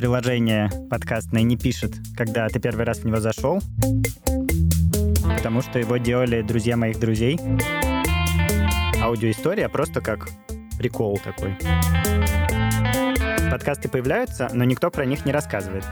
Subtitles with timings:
[0.00, 3.60] приложение подкастное не пишет, когда ты первый раз в него зашел,
[5.36, 7.38] потому что его делали друзья моих друзей.
[9.02, 10.30] Аудиоистория просто как
[10.78, 11.54] прикол такой.
[13.50, 15.84] Подкасты появляются, но никто про них не рассказывает.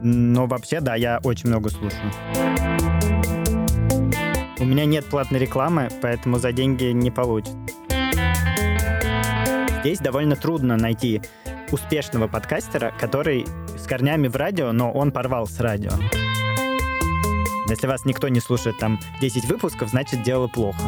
[0.00, 2.12] Но вообще, да, я очень много слушаю.
[4.60, 7.58] У меня нет платной рекламы, поэтому за деньги не получится.
[9.80, 11.22] Здесь довольно трудно найти
[11.72, 15.90] успешного подкастера, который с корнями в радио, но он порвал с радио.
[17.68, 20.82] Если вас никто не слушает там 10 выпусков, значит дело плохо.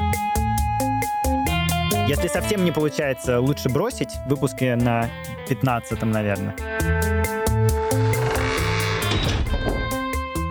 [2.08, 5.08] Если совсем не получается, лучше бросить выпуски на
[5.48, 6.56] 15 наверное.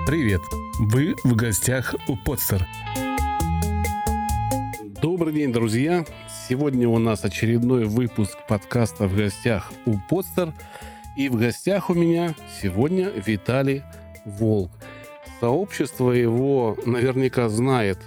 [0.07, 0.41] Привет!
[0.79, 2.65] Вы в гостях у Подстер.
[5.01, 6.05] Добрый день, друзья!
[6.51, 10.51] Сегодня у нас очередной выпуск подкаста «В гостях у Подстер».
[11.15, 13.83] И в гостях у меня сегодня Виталий
[14.25, 14.69] Волк.
[15.39, 17.99] Сообщество его наверняка знает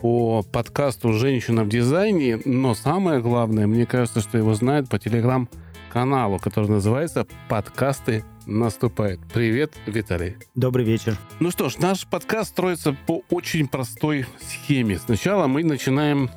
[0.00, 6.38] по подкасту «Женщина в дизайне», но самое главное, мне кажется, что его знают по телеграм-каналу,
[6.38, 9.18] который называется «Подкасты наступает.
[9.34, 10.36] Привет, Виталий.
[10.54, 11.18] Добрый вечер.
[11.40, 14.98] Ну что ж, наш подкаст строится по очень простой схеме.
[14.98, 16.30] Сначала мы начинаем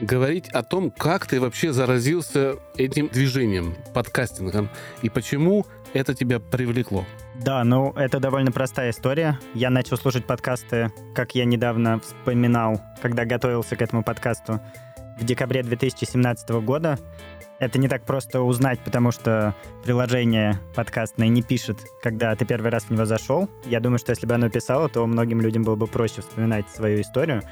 [0.00, 4.68] говорить о том, как ты вообще заразился этим движением, подкастингом,
[5.02, 7.04] и почему это тебя привлекло.
[7.34, 9.38] Да, ну это довольно простая история.
[9.54, 14.60] Я начал слушать подкасты, как я недавно вспоминал, когда готовился к этому подкасту
[15.18, 16.98] в декабре 2017 года.
[17.58, 22.84] Это не так просто узнать, потому что приложение подкастное не пишет, когда ты первый раз
[22.84, 23.48] в него зашел.
[23.64, 27.00] Я думаю, что если бы оно писало, то многим людям было бы проще вспоминать свою
[27.00, 27.42] историю.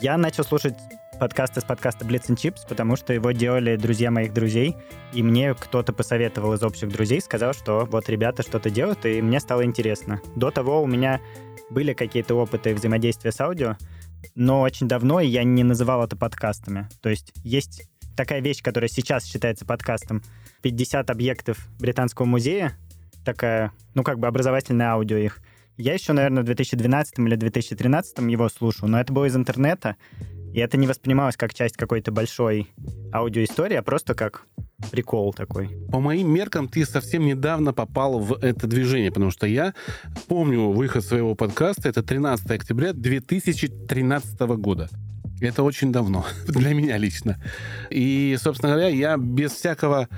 [0.00, 0.74] Я начал слушать
[1.20, 4.74] подкасты с подкаста Blitz and Chips, потому что его делали друзья моих друзей,
[5.12, 9.38] и мне кто-то посоветовал из общих друзей, сказал, что вот ребята что-то делают, и мне
[9.38, 10.22] стало интересно.
[10.34, 11.20] До того у меня
[11.68, 13.76] были какие-то опыты взаимодействия с аудио,
[14.34, 16.88] но очень давно я не называл это подкастами.
[17.02, 17.82] То есть есть
[18.16, 20.22] такая вещь, которая сейчас считается подкастом.
[20.62, 22.78] 50 объектов Британского музея,
[23.26, 25.40] такая, ну, как бы образовательное аудио их.
[25.76, 29.96] Я еще, наверное, в 2012 или 2013 его слушал, но это было из интернета,
[30.52, 32.68] и это не воспринималось как часть какой-то большой
[33.12, 34.46] аудиоистории, а просто как
[34.90, 35.68] прикол такой.
[35.90, 39.74] По моим меркам, ты совсем недавно попал в это движение, потому что я
[40.28, 44.88] помню выход своего подкаста, это 13 октября 2013 года.
[45.40, 47.42] Это очень давно для меня лично.
[47.90, 50.08] И, собственно говоря, я без всякого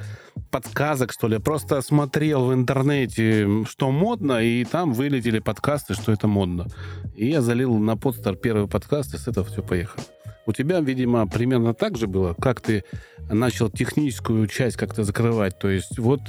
[0.50, 1.38] подсказок, что ли.
[1.38, 6.66] Просто смотрел в интернете, что модно, и там вылетели подкасты, что это модно.
[7.14, 10.03] И я залил на подстер первый подкаст, и с этого все поехало.
[10.47, 12.84] У тебя, видимо, примерно так же было, как ты
[13.30, 15.58] начал техническую часть как-то закрывать.
[15.58, 16.20] То есть вот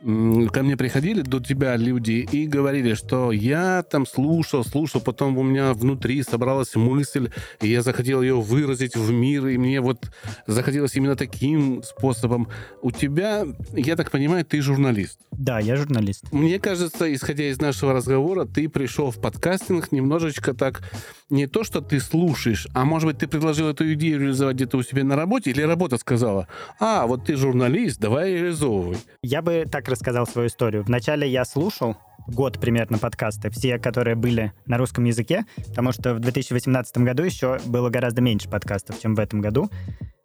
[0.00, 5.42] ко мне приходили до тебя люди и говорили, что я там слушал, слушал, потом у
[5.42, 10.10] меня внутри собралась мысль, и я захотел ее выразить в мир, и мне вот
[10.46, 12.48] захотелось именно таким способом.
[12.80, 15.18] У тебя, я так понимаю, ты журналист.
[15.32, 16.32] Да, я журналист.
[16.32, 20.82] Мне кажется, исходя из нашего разговора, ты пришел в подкастинг немножечко так,
[21.30, 24.82] не то, что ты слушаешь, а может быть, ты предложил эту идею реализовать где-то у
[24.82, 26.48] себя на работе, или работа сказала,
[26.80, 28.98] а, вот ты журналист, давай реализовывай.
[29.22, 30.84] Я бы так рассказал свою историю.
[30.84, 31.96] Вначале я слушал
[32.26, 37.58] год примерно подкасты, все, которые были на русском языке, потому что в 2018 году еще
[37.66, 39.70] было гораздо меньше подкастов, чем в этом году.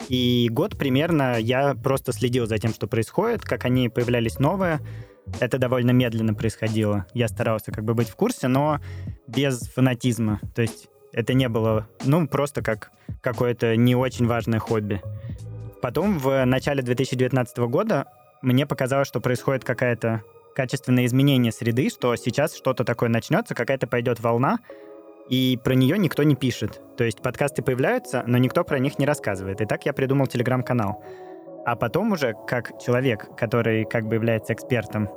[0.10, 4.80] И год примерно я просто следил за тем, что происходит, как они появлялись новые.
[5.40, 7.06] Это довольно медленно происходило.
[7.14, 8.80] Я старался как бы быть в курсе, но
[9.28, 10.42] без фанатизма.
[10.54, 12.92] То есть это не было, ну, просто как
[13.22, 15.02] какое-то не очень важное хобби.
[15.82, 18.06] Потом в начале 2019 года
[18.42, 20.24] мне показалось, что происходит какая-то
[20.56, 24.60] качественное изменение среды, что сейчас что-то такое начнется, какая-то пойдет волна,
[25.30, 26.82] и про нее никто не пишет.
[26.98, 29.62] То есть подкасты появляются, но никто про них не рассказывает.
[29.62, 31.04] И так я придумал телеграм-канал.
[31.66, 35.08] А потом уже, как человек, который как бы является экспертом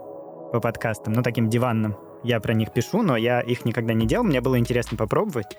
[0.53, 4.25] по подкастам, ну, таким диванным, я про них пишу, но я их никогда не делал,
[4.25, 5.57] мне было интересно попробовать.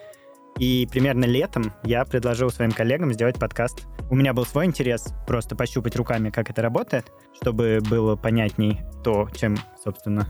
[0.60, 3.88] И примерно летом я предложил своим коллегам сделать подкаст.
[4.10, 9.30] У меня был свой интерес просто пощупать руками, как это работает, чтобы было понятней то,
[9.36, 10.28] чем, собственно,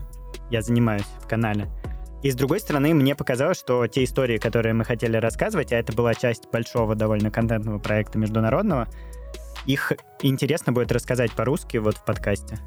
[0.50, 1.68] я занимаюсь в канале.
[2.22, 5.92] И с другой стороны, мне показалось, что те истории, которые мы хотели рассказывать, а это
[5.92, 8.88] была часть большого довольно контентного проекта международного,
[9.66, 12.58] их интересно будет рассказать по-русски вот в подкасте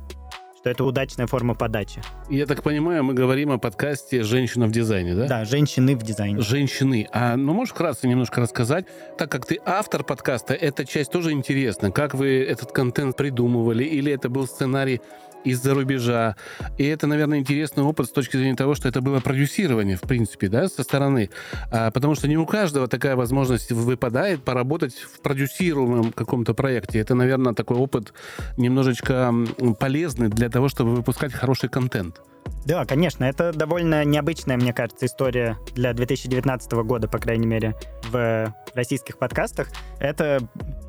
[0.61, 2.03] что это удачная форма подачи.
[2.29, 5.27] Я так понимаю, мы говорим о подкасте «Женщина в дизайне», да?
[5.27, 6.39] Да, «Женщины в дизайне».
[6.39, 7.07] Женщины.
[7.11, 8.85] А ну можешь вкратце немножко рассказать,
[9.17, 11.89] так как ты автор подкаста, эта часть тоже интересна.
[11.91, 13.83] Как вы этот контент придумывали?
[13.83, 15.01] Или это был сценарий
[15.43, 16.35] из-за рубежа.
[16.77, 20.49] И это, наверное, интересный опыт с точки зрения того, что это было продюсирование, в принципе,
[20.49, 21.29] да, со стороны.
[21.71, 26.99] А, потому что не у каждого такая возможность выпадает поработать в продюсируемом каком-то проекте.
[26.99, 28.13] Это, наверное, такой опыт
[28.57, 29.33] немножечко
[29.79, 32.21] полезный для того, чтобы выпускать хороший контент.
[32.65, 37.75] Да, конечно, это довольно необычная, мне кажется, история для 2019 года, по крайней мере,
[38.09, 39.69] в российских подкастах.
[39.99, 40.39] Это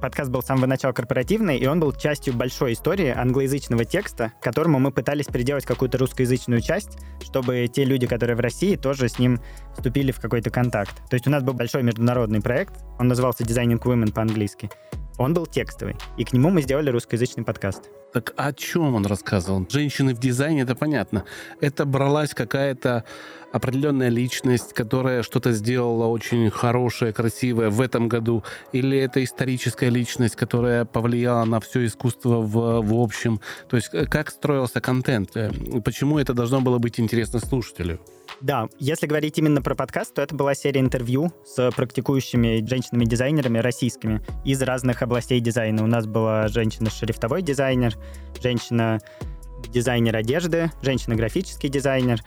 [0.00, 4.78] подкаст был с самого начала корпоративный, и он был частью большой истории англоязычного текста, которому
[4.80, 9.40] мы пытались приделать какую-то русскоязычную часть, чтобы те люди, которые в России, тоже с ним
[9.74, 10.96] вступили в какой-то контакт.
[11.08, 14.70] То есть у нас был большой международный проект, он назывался Designing Women по-английски.
[15.18, 17.90] Он был текстовый, и к нему мы сделали русскоязычный подкаст.
[18.12, 19.66] Так о чем он рассказывал?
[19.70, 21.24] Женщины в дизайне, это понятно.
[21.60, 23.04] Это бралась какая-то
[23.52, 30.36] определенная личность, которая что-то сделала очень хорошее, красивое в этом году, или это историческая личность,
[30.36, 33.40] которая повлияла на все искусство в, в общем.
[33.68, 35.36] То есть э, как строился контент?
[35.36, 35.50] Э,
[35.84, 38.00] почему это должно было быть интересно слушателю?
[38.40, 44.20] Да, если говорить именно про подкаст, то это была серия интервью с практикующими женщинами-дизайнерами российскими
[44.44, 45.84] из разных областей дизайна.
[45.84, 47.94] У нас была женщина-шрифтовой дизайнер,
[48.42, 52.20] женщина-дизайнер одежды, женщина-графический дизайнер,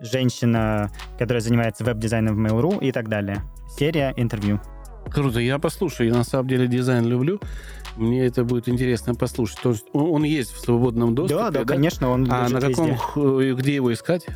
[0.00, 3.42] женщина, которая занимается веб-дизайном в Mail.ru и так далее.
[3.78, 4.60] Серия интервью.
[5.10, 6.08] Круто, я послушаю.
[6.08, 7.40] Я на самом деле дизайн люблю.
[7.96, 9.58] Мне это будет интересно послушать.
[9.62, 11.38] То есть он, он есть в свободном доступе.
[11.42, 11.66] Да, да, да?
[11.66, 13.54] конечно, он А на каком, везде.
[13.54, 14.26] где его искать?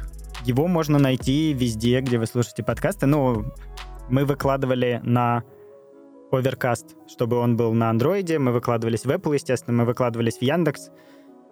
[0.45, 3.07] Его можно найти везде, где вы слушаете подкасты.
[3.07, 3.45] Ну,
[4.09, 5.45] мы выкладывали на
[6.33, 10.91] Overcast, чтобы он был на андроиде, мы выкладывались в Apple, естественно, мы выкладывались в Яндекс,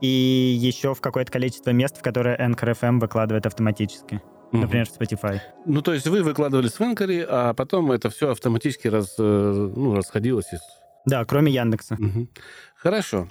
[0.02, 4.20] и еще в какое-то количество мест, в которые Anchor FM выкладывает автоматически.
[4.52, 4.60] Угу.
[4.60, 5.40] Например, в Spotify.
[5.64, 9.94] Ну, то есть вы выкладывались в Anchor, а потом это все автоматически раз, э, ну,
[9.94, 10.60] расходилось из...
[11.06, 11.94] Да, кроме Яндекса.
[11.94, 12.28] Угу.
[12.76, 13.28] Хорошо.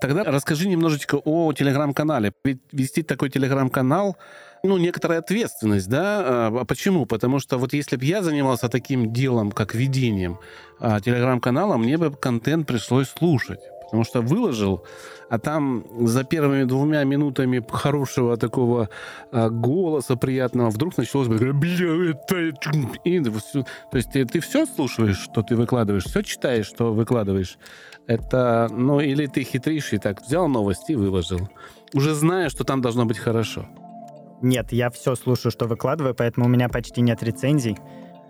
[0.00, 2.32] Тогда расскажи немножечко о телеграм-канале.
[2.44, 4.16] Ведь вести такой телеграм-канал
[4.64, 6.22] ну, некоторая ответственность, да?
[6.24, 7.06] А, а почему?
[7.06, 10.38] Потому что вот если бы я занимался таким делом, как ведением
[10.78, 13.60] а, телеграм-канала, мне бы контент пришлось слушать.
[13.92, 14.86] Потому что выложил,
[15.28, 18.88] а там за первыми двумя минутами хорошего такого
[19.30, 21.50] а, голоса приятного вдруг началось бля,
[22.08, 22.38] это...
[23.04, 27.58] И, то есть ты, ты все слушаешь, что ты выкладываешь, все читаешь, что выкладываешь.
[28.06, 31.50] Это, ну, или ты хитришь и так взял новости и выложил.
[31.92, 33.66] Уже зная, что там должно быть хорошо.
[34.40, 37.76] Нет, я все слушаю, что выкладываю, поэтому у меня почти нет рецензий,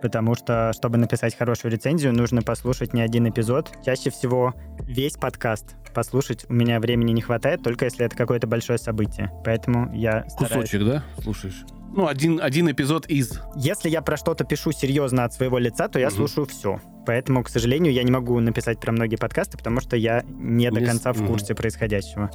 [0.03, 3.71] потому что, чтобы написать хорошую рецензию, нужно послушать не один эпизод.
[3.85, 8.77] Чаще всего весь подкаст послушать у меня времени не хватает, только если это какое-то большое
[8.77, 9.31] событие.
[9.45, 10.69] Поэтому я стараюсь...
[10.69, 11.63] Кусочек, да, слушаешь?
[11.95, 13.39] Ну, один, один эпизод из...
[13.55, 16.15] Если я про что-то пишу серьезно от своего лица, то я угу.
[16.15, 16.81] слушаю все.
[17.05, 20.83] Поэтому, к сожалению, я не могу написать про многие подкасты, потому что я не до
[20.83, 21.61] конца в курсе угу.
[21.61, 22.29] происходящего.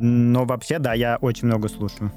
[0.00, 2.10] Но вообще, да, я очень много слушаю.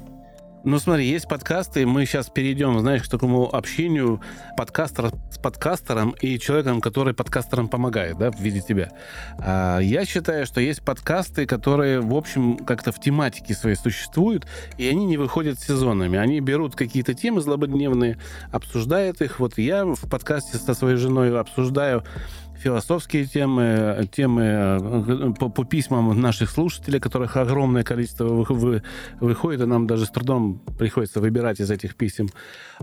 [0.64, 4.20] Ну, смотри, есть подкасты, мы сейчас перейдем, знаешь, к такому общению
[4.56, 8.90] подкастера с подкастером и человеком, который подкастерам помогает, да, в виде тебя.
[9.38, 14.46] А, я считаю, что есть подкасты, которые, в общем, как-то в тематике своей существуют,
[14.78, 16.16] и они не выходят сезонами.
[16.16, 18.18] Они берут какие-то темы злободневные,
[18.52, 19.40] обсуждают их.
[19.40, 22.04] Вот я в подкасте со своей женой обсуждаю
[22.62, 28.82] философские темы, темы э, по, по письмам наших слушателей, которых огромное количество вы,
[29.20, 32.28] выходит, и нам даже с трудом приходится выбирать из этих писем.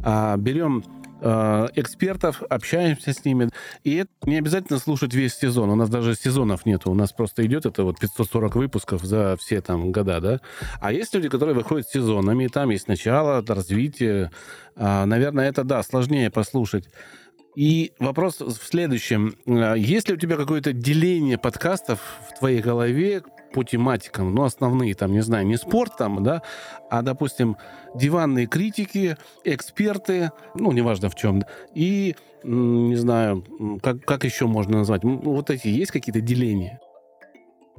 [0.04, 0.84] А, берем
[1.22, 3.50] э, экспертов, общаемся с ними.
[3.84, 5.70] И это не обязательно слушать весь сезон.
[5.70, 6.86] У нас даже сезонов нет.
[6.86, 10.40] У нас просто идет это вот 540 выпусков за все там года, да.
[10.82, 14.32] А есть люди, которые выходят сезонами, и там есть начало, развитие.
[14.76, 16.90] А, наверное, это, да, сложнее послушать.
[17.60, 19.36] И вопрос в следующем.
[19.46, 22.00] А, есть ли у тебя какое-то деление подкастов
[22.30, 23.22] в твоей голове
[23.54, 26.42] по тематикам, ну, основные, там, не знаю, не спорт там, да,
[26.90, 27.58] а, допустим,
[27.94, 31.44] диванные критики, эксперты, ну, неважно в чем,
[31.76, 33.44] и, не знаю,
[33.84, 36.80] как, как еще можно назвать, вот эти есть какие-то деления?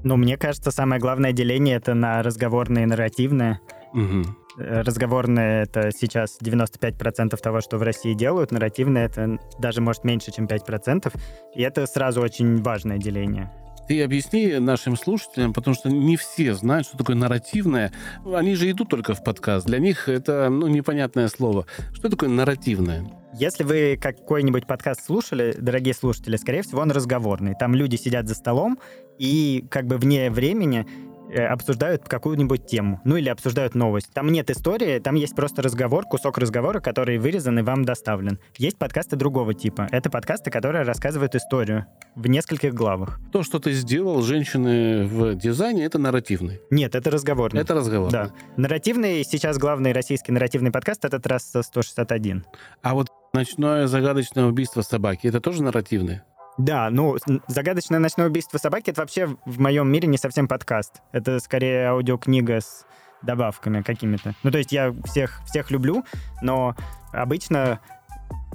[0.04, 3.60] Ну, мне кажется, самое главное деление— это на разговорное и нарративное.
[3.94, 4.24] Угу.
[4.60, 8.50] Разговорное— это сейчас 95% того, что в России делают.
[8.50, 11.12] Нарративное— это даже, может, меньше, чем 5%.
[11.54, 13.50] И это сразу очень важное деление.
[13.88, 17.92] Ты объясни нашим слушателям, потому что не все знают, что такое нарративное.
[18.24, 19.66] Они же идут только в подкаст.
[19.66, 21.66] Для них это ну, непонятное слово.
[21.92, 23.04] Что такое нарративное?
[23.34, 27.54] Если вы какой-нибудь подкаст слушали, дорогие слушатели, скорее всего, он разговорный.
[27.58, 28.78] Там люди сидят за столом,
[29.18, 30.86] и как бы вне времени
[31.34, 34.12] обсуждают какую-нибудь тему, ну или обсуждают новость.
[34.12, 38.38] Там нет истории, там есть просто разговор, кусок разговора, который вырезан и вам доставлен.
[38.56, 39.88] Есть подкасты другого типа.
[39.90, 43.20] Это подкасты, которые рассказывают историю в нескольких главах.
[43.32, 46.60] То, что ты сделал, женщины в дизайне, это нарративный.
[46.70, 47.60] Нет, это разговорный.
[47.60, 48.10] Это разговор.
[48.10, 48.30] Да.
[48.56, 52.44] Нарративный, сейчас главный российский нарративный подкаст, это трасса 161.
[52.82, 56.20] А вот ночное загадочное убийство собаки, это тоже нарративный?
[56.60, 57.16] Да, ну,
[57.48, 61.00] «Загадочное ночное убийство собаки»— это вообще в моем мире не совсем подкаст.
[61.10, 62.84] Это скорее аудиокнига с
[63.22, 64.34] добавками какими-то.
[64.42, 66.04] Ну, то есть я всех, всех люблю,
[66.42, 66.76] но
[67.12, 67.80] обычно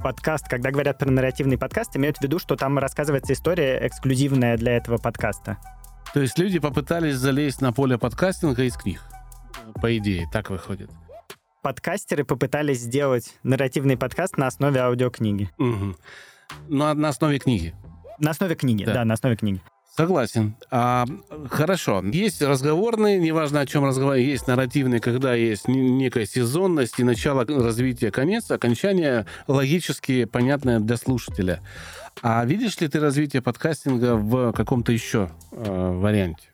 [0.03, 4.77] подкаст, когда говорят про нарративный подкаст, имеют в виду, что там рассказывается история эксклюзивная для
[4.77, 5.57] этого подкаста.
[6.13, 9.01] То есть люди попытались залезть на поле подкастинга из книг,
[9.81, 10.91] по идее, так выходит.
[11.63, 15.49] Подкастеры попытались сделать нарративный подкаст на основе аудиокниги.
[15.57, 15.95] Угу.
[16.67, 17.73] Ну, на основе книги.
[18.19, 19.61] На основе книги, да, да на основе книги.
[19.95, 20.55] Согласен.
[20.71, 21.05] А,
[21.49, 22.03] хорошо.
[22.03, 28.11] Есть разговорные, неважно о чем разговор, есть нарративные, когда есть некая сезонность и начало развития,
[28.11, 31.61] конец, окончание логически понятное для слушателя.
[32.21, 36.49] А видишь ли ты развитие подкастинга в каком-то еще э, варианте?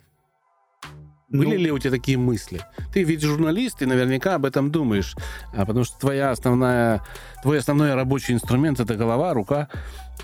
[1.31, 2.61] Были ну, ли у тебя такие мысли?
[2.93, 5.15] Ты ведь журналист, и наверняка об этом думаешь,
[5.53, 7.01] а потому что твоя основная,
[7.41, 9.69] твой основной рабочий инструмент это голова, рука,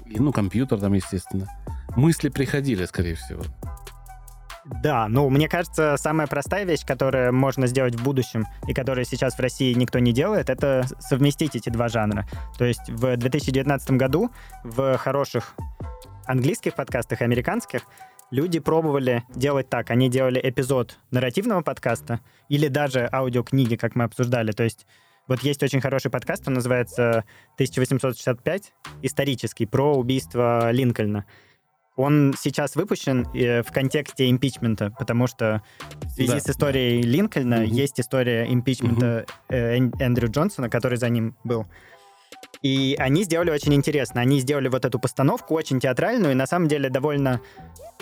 [0.05, 1.47] и, ну, компьютер там, естественно.
[1.95, 3.41] Мысли приходили, скорее всего.
[4.83, 9.35] Да, ну, мне кажется, самая простая вещь, которую можно сделать в будущем, и которую сейчас
[9.35, 12.27] в России никто не делает, это совместить эти два жанра.
[12.57, 14.29] То есть в 2019 году
[14.63, 15.53] в хороших
[16.25, 17.83] английских подкастах, американских,
[18.31, 19.91] люди пробовали делать так.
[19.91, 24.51] Они делали эпизод нарративного подкаста или даже аудиокниги, как мы обсуждали.
[24.51, 24.85] То есть
[25.27, 27.25] вот есть очень хороший подкаст, он называется
[27.59, 28.63] «1865»,
[29.01, 31.25] исторический, про убийство Линкольна.
[31.97, 35.63] Он сейчас выпущен э, в контексте импичмента, потому что
[36.03, 36.39] в связи да.
[36.39, 37.73] с историей Линкольна угу.
[37.73, 39.55] есть история импичмента угу.
[39.99, 41.65] Эндрю Джонсона, который за ним был.
[42.61, 44.21] И они сделали очень интересно.
[44.21, 47.39] Они сделали вот эту постановку очень театральную и на самом деле довольно,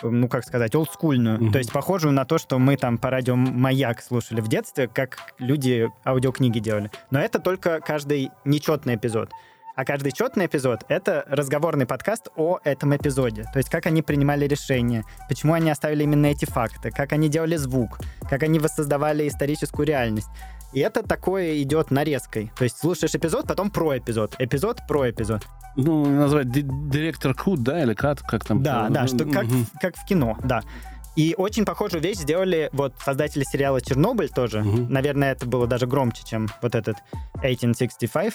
[0.01, 1.39] ну как сказать, олдскульную.
[1.39, 1.51] Mm-hmm.
[1.51, 5.33] То есть похожую на то, что мы там по радио «Маяк» слушали в детстве, как
[5.39, 6.89] люди аудиокниги делали.
[7.11, 9.29] Но это только каждый нечетный эпизод.
[9.75, 13.43] А каждый четный эпизод— это разговорный подкаст о этом эпизоде.
[13.51, 17.57] То есть как они принимали решения, почему они оставили именно эти факты, как они делали
[17.57, 17.99] звук,
[18.29, 20.29] как они воссоздавали историческую реальность.
[20.75, 22.51] И это такое идет нарезкой.
[22.57, 24.35] То есть слушаешь эпизод, потом про эпизод.
[24.39, 25.41] Эпизод про эпизод.
[25.77, 28.61] Ну, назвать директор Кут, да, или Кат, как там?
[28.61, 29.45] Да, да, что как,
[29.81, 30.63] как в кино, да.
[31.15, 34.59] И очень похожую вещь сделали вот создатели сериала «Чернобыль» тоже.
[34.59, 34.87] Угу.
[34.89, 36.97] Наверное, это было даже громче, чем вот этот
[37.35, 38.33] 1865.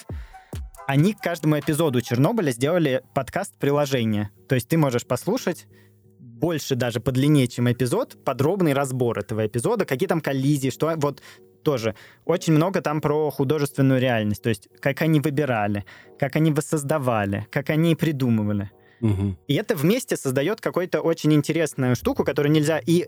[0.87, 4.31] Они к каждому эпизоду «Чернобыля» сделали подкаст-приложение.
[4.49, 5.67] То есть ты можешь послушать
[6.19, 11.21] больше даже по длине, чем эпизод, подробный разбор этого эпизода, какие там коллизии, что вот
[11.63, 15.85] тоже очень много там про художественную реальность, то есть как они выбирали,
[16.19, 18.71] как они воссоздавали, как они придумывали.
[19.01, 19.37] Угу.
[19.47, 23.07] И это вместе создает какую-то очень интересную штуку, которую нельзя и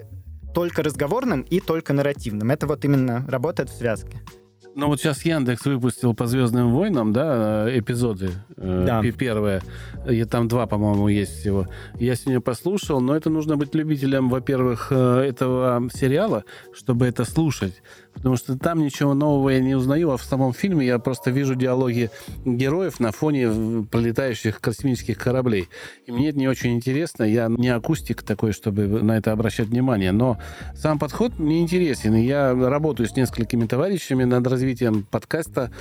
[0.53, 2.51] только разговорным, и только нарративным.
[2.51, 4.21] Это вот именно работает в связке.
[4.75, 8.31] Ну вот сейчас Яндекс выпустил по Звездным войнам, да, эпизоды.
[8.57, 9.03] Э, да.
[9.11, 9.61] Первое.
[10.09, 11.67] И там два, по-моему, есть всего.
[11.99, 16.43] Я сегодня послушал, но это нужно быть любителем, во-первых, э, этого сериала,
[16.73, 20.85] чтобы это слушать потому что там ничего нового я не узнаю, а в самом фильме
[20.85, 22.09] я просто вижу диалоги
[22.45, 25.69] героев на фоне пролетающих космических кораблей.
[26.05, 30.11] И мне это не очень интересно, я не акустик такой, чтобы на это обращать внимание,
[30.11, 30.37] но
[30.75, 35.71] сам подход мне интересен, и я работаю с несколькими товарищами над развитием подкаста,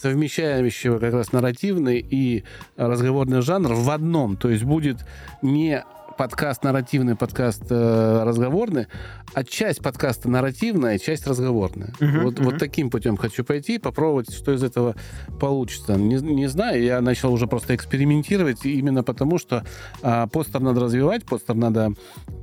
[0.00, 2.44] совмещающего как раз нарративный и
[2.76, 4.98] разговорный жанр в одном, то есть будет
[5.42, 5.84] не
[6.20, 8.88] подкаст нарративный, подкаст э, разговорный,
[9.32, 11.94] а часть подкаста нарративная, часть разговорная.
[11.98, 12.44] Uh-huh, вот, uh-huh.
[12.44, 14.96] вот таким путем хочу пойти, попробовать, что из этого
[15.40, 15.94] получится.
[15.94, 19.64] Не, не знаю, я начал уже просто экспериментировать именно потому, что
[20.02, 21.94] э, постер надо развивать, постер надо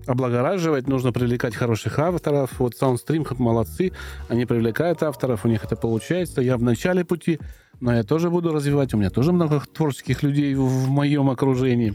[0.07, 2.59] облагораживать, нужно привлекать хороших авторов.
[2.59, 3.91] Вот Soundstream молодцы,
[4.27, 6.41] они привлекают авторов, у них это получается.
[6.41, 7.39] Я в начале пути,
[7.79, 8.93] но я тоже буду развивать.
[8.93, 11.93] У меня тоже много творческих людей в моем окружении.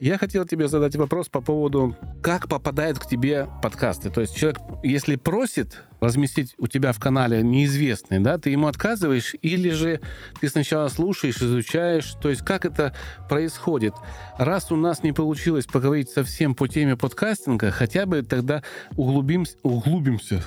[0.00, 4.10] Я хотел тебе задать вопрос по поводу, как попадают к тебе подкасты.
[4.10, 9.34] То есть человек, если просит разместить у тебя в канале неизвестный, да, ты ему отказываешь,
[9.42, 10.00] или же
[10.40, 12.94] ты сначала слушаешь, изучаешь, то есть как это
[13.28, 13.94] происходит.
[14.38, 18.62] Раз у нас не получилось поговорить совсем по теме подкастинга, хотя бы тогда
[18.96, 20.42] углубимся, углубимся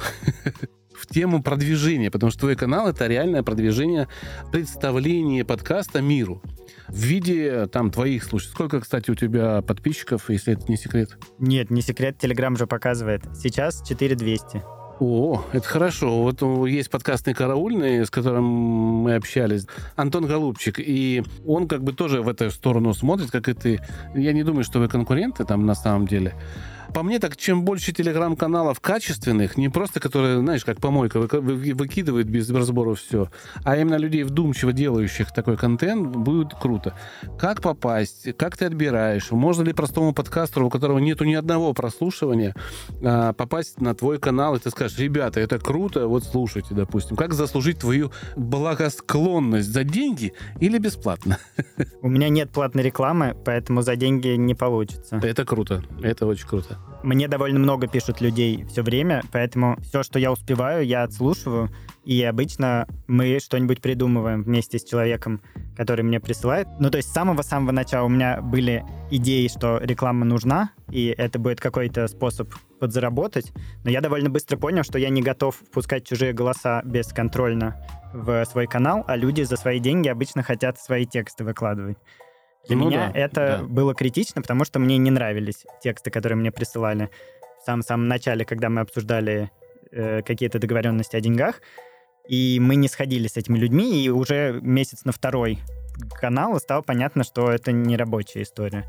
[1.02, 4.08] в тему продвижения, потому что твой канал— это реальное продвижение,
[4.52, 6.42] представление подкаста миру
[6.88, 8.52] в виде там твоих случаев.
[8.52, 11.18] Сколько, кстати, у тебя подписчиков, если это не секрет?
[11.40, 13.24] Нет, не секрет, Телеграм же показывает.
[13.36, 14.62] Сейчас 4200.
[15.04, 16.22] О, это хорошо.
[16.22, 19.66] Вот есть подкастный караульный, с которым мы общались,
[19.96, 23.80] Антон Голубчик, и он как бы тоже в эту сторону смотрит, как и ты.
[24.14, 26.36] Я не думаю, что вы конкуренты там на самом деле.
[26.94, 32.50] По мне, так чем больше телеграм-каналов качественных, не просто которые, знаешь, как помойка выкидывают без
[32.50, 33.30] разбора все,
[33.64, 36.94] а именно людей вдумчиво делающих такой контент, будет круто.
[37.40, 38.36] Как попасть?
[38.38, 39.32] Как ты отбираешь?
[39.32, 42.56] Можно ли простому подкастеру, у которого нету ни одного прослушивания,
[43.04, 47.16] а, попасть на твой канал, и ты скажешь, ребята, это круто, вот слушайте, допустим.
[47.16, 51.38] Как заслужить твою благосклонность за деньги или бесплатно?
[52.02, 55.20] У меня нет платной рекламы, поэтому за деньги не получится.
[55.24, 55.84] Это круто.
[56.02, 56.81] Это очень круто.
[57.04, 61.70] Мне довольно много пишут людей все время, поэтому все, что я успеваю, я отслушиваю,
[62.06, 65.42] и обычно мы что-нибудь придумываем вместе с человеком,
[65.76, 66.68] который мне присылает.
[66.80, 71.40] Ну, то есть с самого-самого начала у меня были идеи, что реклама нужна, и это
[71.40, 73.52] будет какой-то способ подзаработать,
[73.84, 77.84] но я довольно быстро понял, что я не готов впускать чужие голоса бесконтрольно
[78.14, 81.98] в свой канал, а люди за свои деньги обычно хотят свои тексты выкладывать.
[82.68, 83.64] Для ну меня да, это да.
[83.64, 87.10] было критично, потому что мне не нравились тексты, которые мне присылали
[87.62, 89.52] в самом-самом начале, когда мы обсуждали
[89.92, 91.62] э, какие-то договоренности о деньгах.
[92.28, 95.60] И мы не сходили с этими людьми, и уже месяц на второй
[96.20, 98.86] канал стало понятно, что это не рабочая история.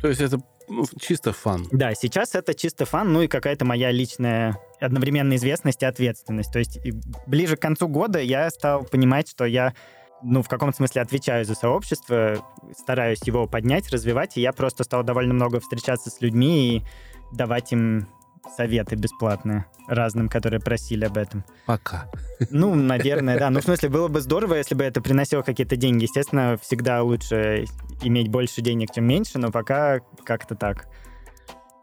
[0.00, 1.66] То есть это ну, чисто фан.
[1.72, 6.52] Да, сейчас это чисто фан, ну и какая-то моя личная одновременно известность и ответственность.
[6.52, 6.78] То есть
[7.26, 9.74] ближе к концу года я стал понимать, что я
[10.22, 12.44] ну, в каком-то смысле отвечаю за сообщество,
[12.76, 16.82] стараюсь его поднять, развивать, и я просто стал довольно много встречаться с людьми и
[17.32, 18.08] давать им
[18.56, 21.44] советы бесплатные разным, которые просили об этом.
[21.66, 22.10] Пока.
[22.50, 23.50] Ну, наверное, да.
[23.50, 26.04] Ну, в смысле, было бы здорово, если бы это приносило какие-то деньги.
[26.04, 27.66] Естественно, всегда лучше
[28.02, 30.86] иметь больше денег, чем меньше, но пока как-то так.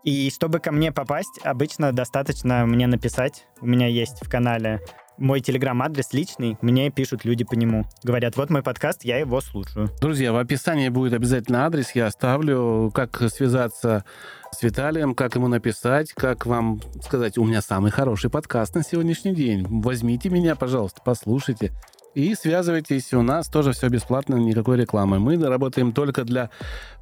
[0.04, 3.46] И чтобы ко мне попасть, обычно достаточно мне написать.
[3.60, 4.82] У меня есть в канале
[5.18, 7.86] мой телеграм-адрес личный, мне пишут люди по нему.
[8.04, 9.90] Говорят, вот мой подкаст, я его слушаю.
[10.00, 14.06] Друзья, в описании будет обязательно адрес, я оставлю, как связаться
[14.52, 19.34] с Виталием, как ему написать, как вам сказать, у меня самый хороший подкаст на сегодняшний
[19.34, 19.66] день.
[19.68, 21.74] Возьмите меня, пожалуйста, послушайте.
[22.18, 25.20] И связывайтесь, у нас тоже все бесплатно, никакой рекламы.
[25.20, 26.50] Мы работаем только для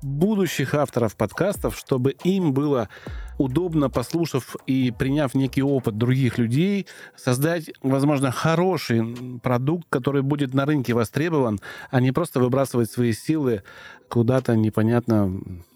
[0.02, 2.90] будущих авторов подкастов, чтобы им было
[3.38, 10.66] удобно, послушав и приняв некий опыт других людей, создать, возможно, хороший продукт, который будет на
[10.66, 13.64] рынке востребован, а не просто выбрасывать свои силы
[14.10, 15.32] куда-то непонятно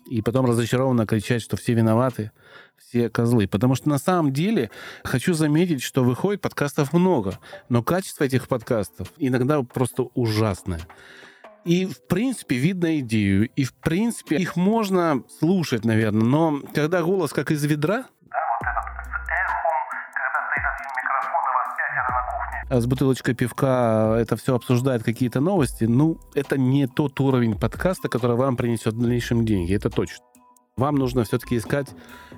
[0.10, 2.32] и потом разочарованно кричать, что все виноваты,
[2.78, 3.48] все козлы.
[3.48, 4.72] Потому что на самом деле
[5.04, 10.82] хочу заметить, что выходит подкастов много, но качество этих подкастов иногда просто ужасное.
[11.65, 13.50] И, в принципе, видно идею.
[13.56, 16.24] И, в принципе, их можно слушать, наверное.
[16.24, 18.06] Но когда голос как из ведра,
[22.69, 28.38] с бутылочкой пивка это все обсуждает какие-то новости, ну, это не тот уровень подкаста, который
[28.38, 30.25] вам принесет в дальнейшем деньги, это точно.
[30.77, 31.89] Вам нужно все-таки искать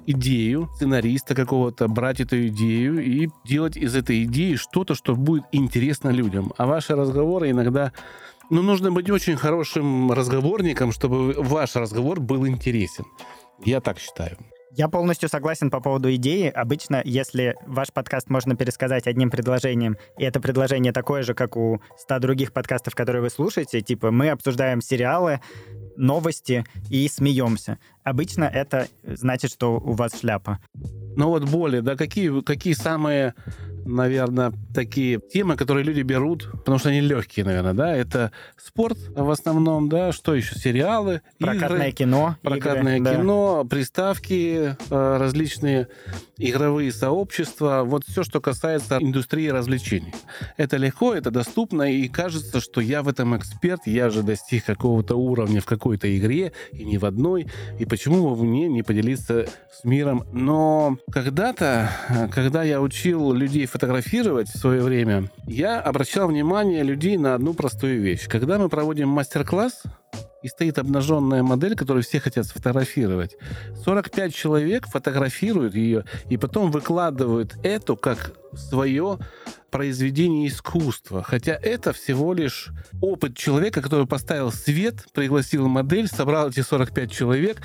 [0.07, 6.09] идею сценариста какого-то, брать эту идею и делать из этой идеи что-то, что будет интересно
[6.09, 6.51] людям.
[6.57, 7.93] А ваши разговоры иногда...
[8.49, 13.05] Ну, нужно быть очень хорошим разговорником, чтобы ваш разговор был интересен.
[13.63, 14.37] Я так считаю.
[14.73, 16.47] Я полностью согласен по поводу идеи.
[16.47, 21.81] Обычно, если ваш подкаст можно пересказать одним предложением, и это предложение такое же, как у
[21.97, 25.41] 100 других подкастов, которые вы слушаете, типа мы обсуждаем сериалы,
[25.97, 27.79] новости и смеемся.
[28.03, 30.59] Обычно это значит, что у вас шляпа.
[31.15, 33.35] Ну вот более, да, какие, какие самые
[33.85, 39.29] наверное, такие темы, которые люди берут, потому что они легкие, наверное, да, это спорт в
[39.29, 43.69] основном, да, что еще, сериалы, прокатное игры, кино, прокатное игры, кино, да.
[43.69, 45.87] приставки, э, различные
[46.37, 50.13] игровые сообщества, вот все, что касается индустрии развлечений.
[50.57, 55.15] Это легко, это доступно, и кажется, что я в этом эксперт, я же достиг какого-то
[55.15, 57.47] уровня в какой-то игре, и не в одной,
[57.79, 60.25] и почему бы мне не поделиться с миром.
[60.32, 61.89] Но когда-то,
[62.34, 68.01] когда я учил людей фотографировать в свое время, я обращал внимание людей на одну простую
[68.01, 68.30] вещь.
[68.30, 69.84] Когда мы проводим мастер-класс,
[70.43, 73.38] и стоит обнаженная модель, которую все хотят сфотографировать.
[73.84, 79.19] 45 человек фотографируют ее и потом выкладывают эту как свое
[79.69, 81.23] произведение искусства.
[81.23, 82.69] Хотя это всего лишь
[83.01, 87.62] опыт человека, который поставил свет, пригласил модель, собрал эти 45 человек,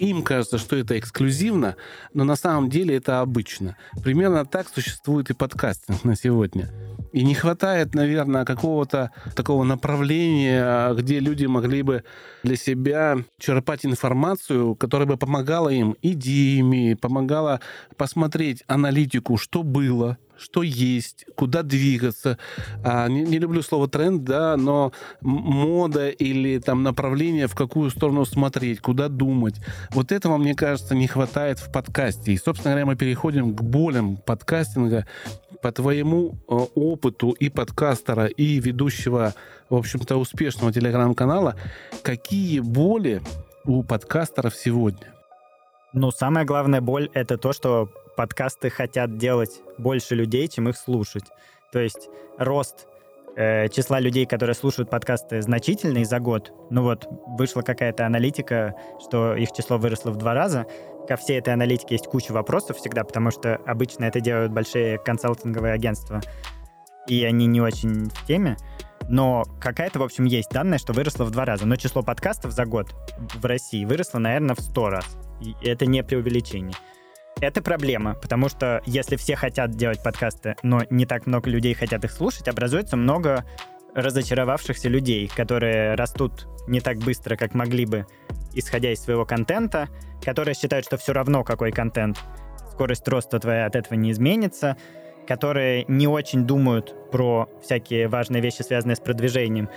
[0.00, 1.76] им кажется, что это эксклюзивно,
[2.14, 3.76] но на самом деле это обычно.
[4.02, 6.70] Примерно так существует и подкастинг на сегодня.
[7.12, 12.04] И не хватает, наверное, какого-то такого направления, где люди могли бы
[12.42, 17.60] для себя черпать информацию, которая бы помогала им идеями, помогала
[17.96, 22.38] посмотреть аналитику, что было, что есть, куда двигаться.
[22.82, 28.24] А, не, не люблю слово тренд, да, но мода или там направление, в какую сторону
[28.24, 29.56] смотреть, куда думать.
[29.90, 32.32] Вот этого, мне кажется, не хватает в подкасте.
[32.32, 35.06] И, собственно говоря, мы переходим к болям подкастинга.
[35.62, 39.34] По твоему э, опыту и подкастера, и ведущего,
[39.68, 41.54] в общем-то, успешного телеграм-канала,
[42.02, 43.20] какие боли
[43.66, 45.12] у подкастеров сегодня?
[45.92, 51.24] Ну, самая главная боль— это то, что подкасты хотят делать больше людей, чем их слушать.
[51.72, 52.86] То есть рост
[53.36, 56.52] э, числа людей, которые слушают подкасты, значительный за год.
[56.70, 57.06] Ну вот,
[57.38, 60.66] вышла какая-то аналитика, что их число выросло в два раза.
[61.08, 65.74] Ко всей этой аналитике есть куча вопросов всегда, потому что обычно это делают большие консалтинговые
[65.74, 66.20] агентства,
[67.08, 68.56] и они не очень в теме.
[69.08, 71.66] Но какая-то, в общем, есть данные, что выросло в два раза.
[71.66, 72.94] Но число подкастов за год
[73.34, 75.04] в России выросло, наверное, в сто раз.
[75.40, 76.76] И это не преувеличение.
[77.40, 82.04] Это проблема, потому что если все хотят делать подкасты, но не так много людей хотят
[82.04, 83.46] их слушать, образуется много
[83.94, 88.06] разочаровавшихся людей, которые растут не так быстро, как могли бы,
[88.54, 89.88] исходя из своего контента,
[90.22, 92.18] которые считают, что все равно какой контент,
[92.72, 94.76] скорость роста твоя от этого не изменится,
[95.26, 99.70] которые не очень думают про всякие важные вещи, связанные с продвижением,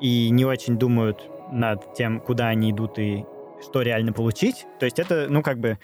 [0.00, 3.24] и не очень думают над тем, куда они идут и
[3.62, 4.66] что реально получить.
[4.78, 5.78] То есть это, ну, как бы,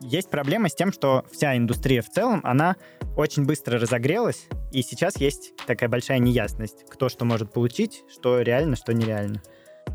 [0.00, 2.76] есть проблема с тем, что вся индустрия в целом, она
[3.16, 8.76] очень быстро разогрелась, и сейчас есть такая большая неясность, кто что может получить, что реально,
[8.76, 9.42] что нереально.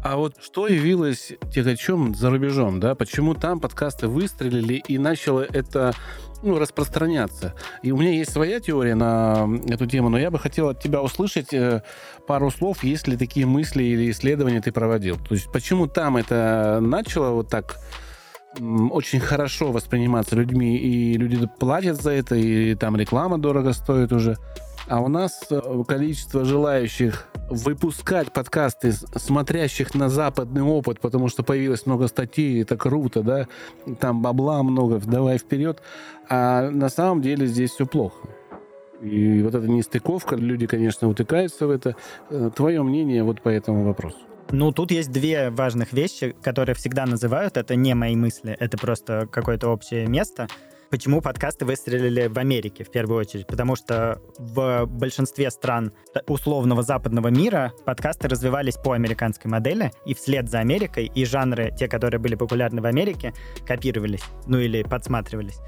[0.04, 2.96] А вот что явилось тягачом за рубежом, да?
[2.96, 5.94] Почему там подкасты выстрелили и начало это
[6.43, 7.54] ну, распространяться.
[7.82, 11.01] И у меня есть своя теория на эту тему, но я бы хотел от тебя
[11.01, 11.84] услышать э,
[12.27, 15.17] пару слов, есть ли такие мысли или исследования ты проводил.
[15.17, 17.77] То есть почему там это начало вот так
[18.60, 24.38] очень хорошо восприниматься людьми, и люди платят за это, и там реклама дорого стоит уже.
[24.91, 31.86] А у нас э, количество желающих выпускать подкасты, смотрящих на западный опыт, потому что появилось
[31.86, 33.47] много статей, это круто, да,
[34.01, 35.82] там бабла много, давай вперед.
[36.27, 38.27] А на самом деле здесь все плохо.
[39.01, 41.95] И вот эта нестыковка, люди, конечно, утыкаются в это.
[42.30, 44.17] Э, Твое мнение вот по этому вопросу?
[44.51, 47.56] Ну, тут есть две важных вещи, которые всегда называют.
[47.56, 50.49] Это не мои мысли, это просто какое-то общее место.
[50.91, 53.47] Почему подкасты выстрелили в Америке в первую очередь?
[53.47, 55.93] Потому что в большинстве стран
[56.27, 61.88] условного западного мира подкасты развивались по американской модели, и вслед за Америкой и жанры, те,
[61.88, 63.34] которые были популярны в Америке,
[63.65, 65.60] копировались, ну или подсматривались.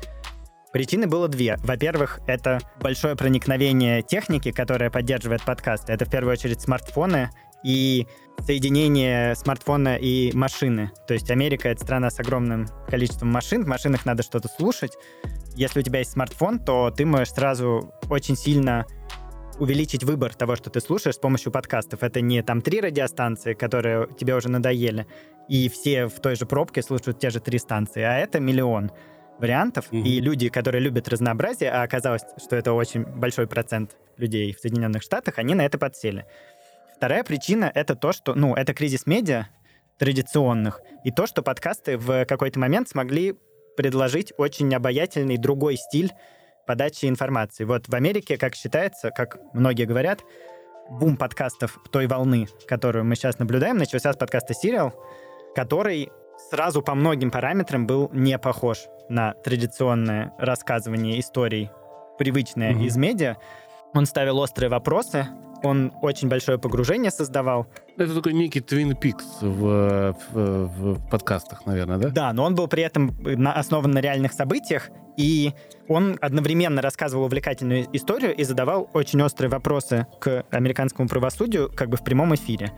[0.73, 1.55] Причины было две.
[1.63, 5.93] Во-первых, это большое проникновение техники, которая поддерживает подкасты.
[5.93, 7.29] Это в первую очередь смартфоны
[7.63, 8.08] и
[8.45, 10.91] соединение смартфона и машины.
[11.08, 14.93] То есть Америка— это страна с огромным количеством машин, в машинах надо что-то слушать.
[15.56, 18.86] Если у тебя есть смартфон, то ты можешь сразу очень сильно
[19.60, 22.04] увеличить выбор того, что ты слушаешь с помощью подкастов.
[22.04, 25.06] Это не там три радиостанции, которые тебе уже надоели,
[25.47, 28.91] и все в той же пробке слушают те же три станции, а это миллион
[29.39, 30.02] вариантов, mm-hmm.
[30.02, 35.02] и люди, которые любят разнообразие, а оказалось, что это очень большой процент людей в Соединенных
[35.02, 36.26] Штатах, они на это подсели.
[37.03, 39.47] Вторая причина— это то, что, ну, это кризис медиа
[39.99, 43.35] традиционных, и то, что подкасты в какой-то момент смогли
[43.75, 46.13] предложить очень обаятельный другой стиль
[46.65, 47.65] подачи информации.
[47.65, 50.21] Вот в Америке, как считается, как многие говорят,
[50.89, 54.93] бум подкастов той волны, которую мы сейчас наблюдаем, начался с подкаста Serial,
[55.55, 56.09] который
[56.51, 61.69] сразу по многим параметрам был не похож на традиционное рассказывание историй,
[62.17, 62.85] привычное mm-hmm.
[62.85, 63.35] из медиа.
[63.93, 65.27] Он ставил острые вопросы,
[65.63, 67.67] он очень большое погружение создавал.
[67.97, 72.10] Это такой некий Twin Peaks в, в, в подкастах, наверное, да?
[72.10, 75.54] Да, но он был при этом на, основан на реальных событиях, и
[75.88, 81.97] он одновременно рассказывал увлекательную историю и задавал очень острые вопросы к американскому правосудию как бы
[81.97, 82.71] в прямом эфире.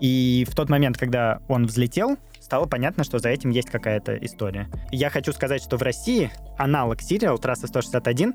[0.00, 4.68] И в тот момент, когда он взлетел, стало понятно, что за этим есть какая-то история.
[4.92, 8.34] Я хочу сказать, что в России аналог сериал «Трасса 161»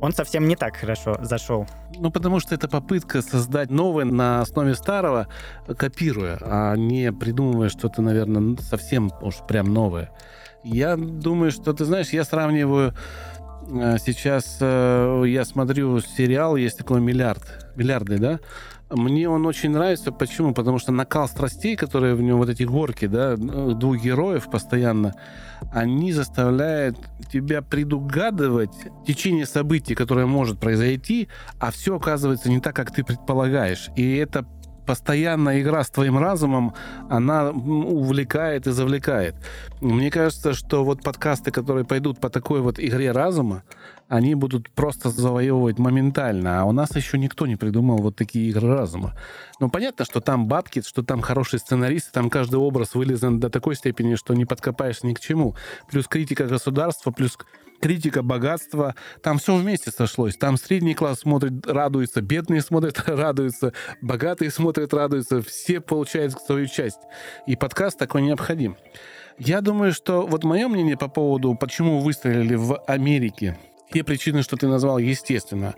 [0.00, 1.66] он совсем не так хорошо зашел.
[1.96, 5.28] Ну, потому что это попытка создать новое на основе старого,
[5.78, 10.10] копируя, а не придумывая что-то, наверное, совсем уж прям новое.
[10.62, 12.92] Я думаю, что, ты знаешь, я сравниваю
[13.68, 18.40] э, сейчас, э, я смотрю сериал, есть такой «Миллиард», «Миллиардный», да?
[18.90, 20.12] Мне он очень нравится.
[20.12, 20.54] Почему?
[20.54, 25.14] Потому что накал страстей, которые в нем, вот эти горки, да, двух героев постоянно,
[25.72, 26.96] они заставляют
[27.32, 28.70] тебя предугадывать
[29.04, 33.90] течение событий, которое может произойти, а все оказывается не так, как ты предполагаешь.
[33.96, 34.46] И это
[34.86, 36.72] постоянная игра с твоим разумом,
[37.10, 39.34] она увлекает и завлекает.
[39.80, 43.64] Мне кажется, что вот подкасты, которые пойдут по такой вот игре разума,
[44.08, 46.60] они будут просто завоевывать моментально.
[46.60, 49.14] А у нас еще никто не придумал вот такие игры разума.
[49.58, 53.74] Ну, понятно, что там бабки, что там хорошие сценаристы, там каждый образ вылезан до такой
[53.74, 55.56] степени, что не подкопаешься ни к чему.
[55.90, 57.36] Плюс критика государства, плюс
[57.80, 58.94] критика богатства.
[59.22, 60.36] Там все вместе сошлось.
[60.36, 65.42] Там средний класс смотрит, радуется, бедные смотрят, радуются, богатые смотрят, радуются.
[65.42, 67.00] Все получают свою часть.
[67.46, 68.76] И подкаст такой необходим.
[69.38, 73.58] Я думаю, что вот мое мнение по поводу, почему выстрелили в Америке,
[73.92, 75.74] те причины, что ты назвал, естественно,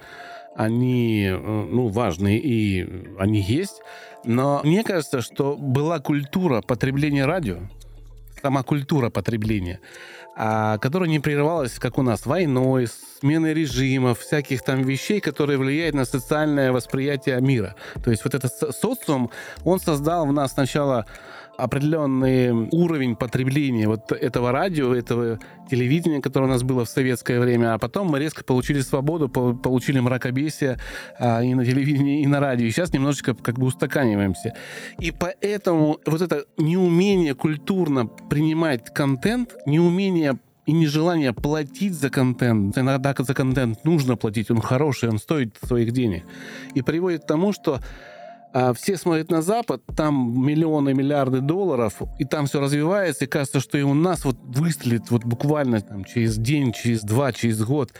[0.54, 3.80] они э, ну, важны и они есть.
[4.24, 7.58] Но мне кажется, что была культура потребления радио,
[8.42, 9.80] сама культура потребления,
[10.36, 12.88] а, которая не прерывалась, как у нас, войной,
[13.20, 17.74] сменой режимов, всяких там вещей, которые влияют на социальное восприятие мира.
[18.04, 19.30] То есть вот этот социум,
[19.64, 21.06] он создал в нас сначала
[21.58, 27.74] определенный уровень потребления вот этого радио, этого телевидения, которое у нас было в советское время,
[27.74, 30.78] а потом мы резко получили свободу, получили мракобесие
[31.18, 32.66] а, и на телевидении, и на радио.
[32.66, 34.54] И сейчас немножечко как бы устаканиваемся.
[35.00, 42.78] И поэтому вот это неумение культурно принимать контент, неумение и нежелание платить за контент.
[42.78, 46.22] Иногда за контент нужно платить, он хороший, он стоит своих денег.
[46.74, 47.80] И приводит к тому, что
[48.52, 53.60] а все смотрят на Запад, там миллионы, миллиарды долларов, и там все развивается, и кажется,
[53.60, 57.92] что и у нас вот выстрелит вот буквально там, через день, через два, через год.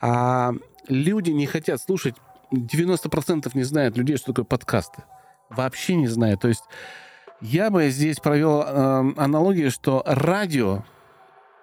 [0.00, 0.52] А
[0.88, 2.14] люди не хотят слушать,
[2.52, 5.02] 90% не знают людей, что такое подкасты.
[5.48, 6.40] Вообще не знают.
[6.40, 6.64] То есть
[7.40, 10.84] я бы здесь провел э, аналогию, что радио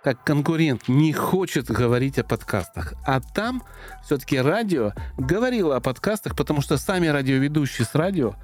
[0.03, 2.93] как конкурент не хочет говорить о подкастах.
[3.05, 3.63] А там
[4.03, 8.35] все-таки радио говорило о подкастах, потому что сами радиоведущие с радио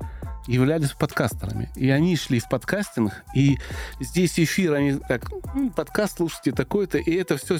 [0.48, 1.70] являлись подкастерами.
[1.76, 3.58] И они шли в подкастинг, и
[4.00, 5.00] здесь эфир, они
[5.54, 7.58] ну, подкаст слушайте такой-то, и это все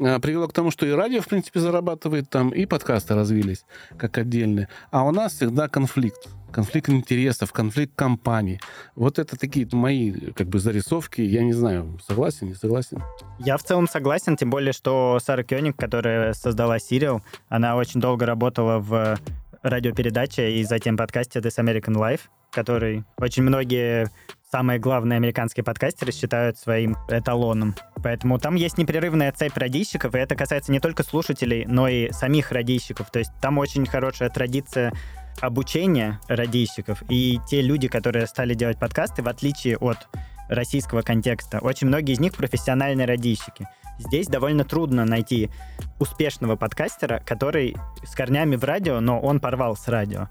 [0.00, 3.64] а, привело к тому, что и радио, в принципе, зарабатывает там, и подкасты развились
[3.96, 4.68] как отдельные.
[4.90, 8.58] А у нас всегда конфликт конфликт интересов, конфликт компаний.
[8.94, 11.20] Вот это такие мои как бы зарисовки.
[11.20, 13.02] Я не знаю, согласен, не согласен.
[13.38, 18.24] Я в целом согласен, тем более, что Сара Кёник, которая создала Serial, она очень долго
[18.24, 19.18] работала в
[19.62, 22.20] радиопередаче и затем подкасте This American Life,
[22.52, 24.10] который очень многие
[24.50, 27.74] самые главные американские подкастеры считают своим эталоном.
[28.02, 32.50] Поэтому там есть непрерывная цепь радищиков, и это касается не только слушателей, но и самих
[32.50, 33.10] радищиков.
[33.10, 34.94] То есть там очень хорошая традиция
[35.40, 40.08] обучение радийщиков и те люди, которые стали делать подкасты, в отличие от
[40.48, 43.68] российского контекста, очень многие из них профессиональные радийщики.
[43.98, 45.50] Здесь довольно трудно найти
[45.98, 50.28] успешного подкастера, который с корнями в радио, но он порвал с радио.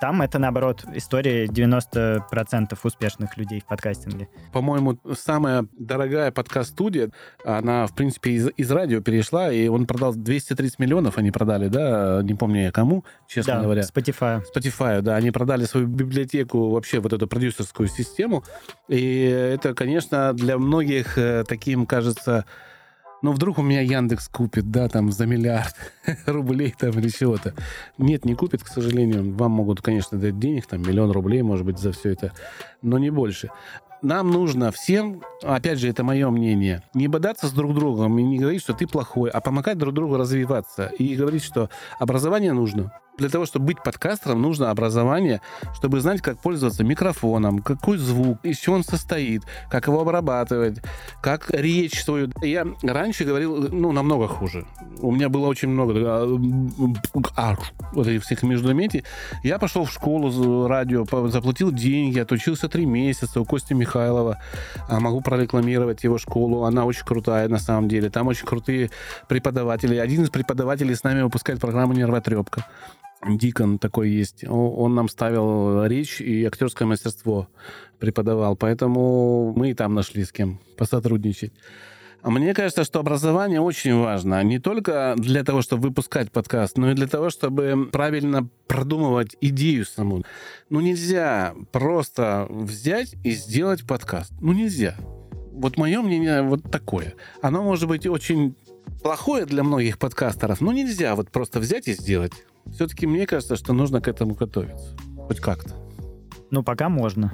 [0.00, 4.28] Там это, наоборот, история 90% успешных людей в подкастинге.
[4.52, 7.10] По-моему, самая дорогая подкаст-студия,
[7.44, 12.20] она, в принципе, из, из радио перешла, и он продал 230 миллионов, они продали, да?
[12.22, 13.82] Не помню я кому, честно да, говоря.
[13.82, 14.42] Spotify.
[14.54, 15.16] Spotify, да.
[15.16, 18.44] Они продали свою библиотеку, вообще вот эту продюсерскую систему.
[18.88, 22.44] И это, конечно, для многих э, таким, кажется,
[23.24, 25.74] ну, вдруг у меня Яндекс купит, да, там, за миллиард
[26.26, 27.54] рублей там или чего-то.
[27.96, 29.34] Нет, не купит, к сожалению.
[29.34, 32.32] Вам могут, конечно, дать денег, там, миллион рублей, может быть, за все это,
[32.82, 33.48] но не больше
[34.02, 38.38] нам нужно всем, опять же, это мое мнение, не бодаться с друг другом и не
[38.38, 40.92] говорить, что ты плохой, а помогать друг другу развиваться.
[40.98, 42.92] И говорить, что образование нужно.
[43.16, 45.40] Для того, чтобы быть подкастером, нужно образование,
[45.74, 50.78] чтобы знать, как пользоваться микрофоном, какой звук, из чего он состоит, как его обрабатывать,
[51.22, 52.30] как речь свою.
[52.42, 54.66] Я раньше говорил, ну, намного хуже.
[55.00, 55.92] У меня было очень много
[57.36, 57.56] а,
[57.92, 59.04] вот этих всех междометий.
[59.44, 64.38] Я пошел в школу радио, заплатил деньги, отучился три месяца у Кости Михайлова.
[64.88, 66.64] А могу прорекламировать его школу.
[66.64, 68.10] Она очень крутая, на самом деле.
[68.10, 68.90] Там очень крутые
[69.28, 69.96] преподаватели.
[69.96, 72.66] Один из преподавателей с нами выпускает программу «Нервотрепка».
[73.26, 74.44] Дикон такой есть.
[74.48, 77.48] Он нам ставил речь и актерское мастерство
[77.98, 78.56] преподавал.
[78.56, 81.52] Поэтому мы и там нашли с кем посотрудничать.
[82.22, 84.42] Мне кажется, что образование очень важно.
[84.42, 89.84] Не только для того, чтобы выпускать подкаст, но и для того, чтобы правильно продумывать идею
[89.84, 90.22] саму.
[90.70, 94.32] Ну нельзя просто взять и сделать подкаст.
[94.40, 94.96] Ну нельзя.
[95.52, 97.12] Вот мое мнение вот такое.
[97.42, 98.56] Оно может быть очень
[99.02, 102.32] плохое для многих подкастеров, но нельзя вот просто взять и сделать.
[102.72, 104.96] Все-таки мне кажется, что нужно к этому готовиться.
[105.26, 105.74] Хоть как-то.
[106.50, 107.32] Ну, пока можно.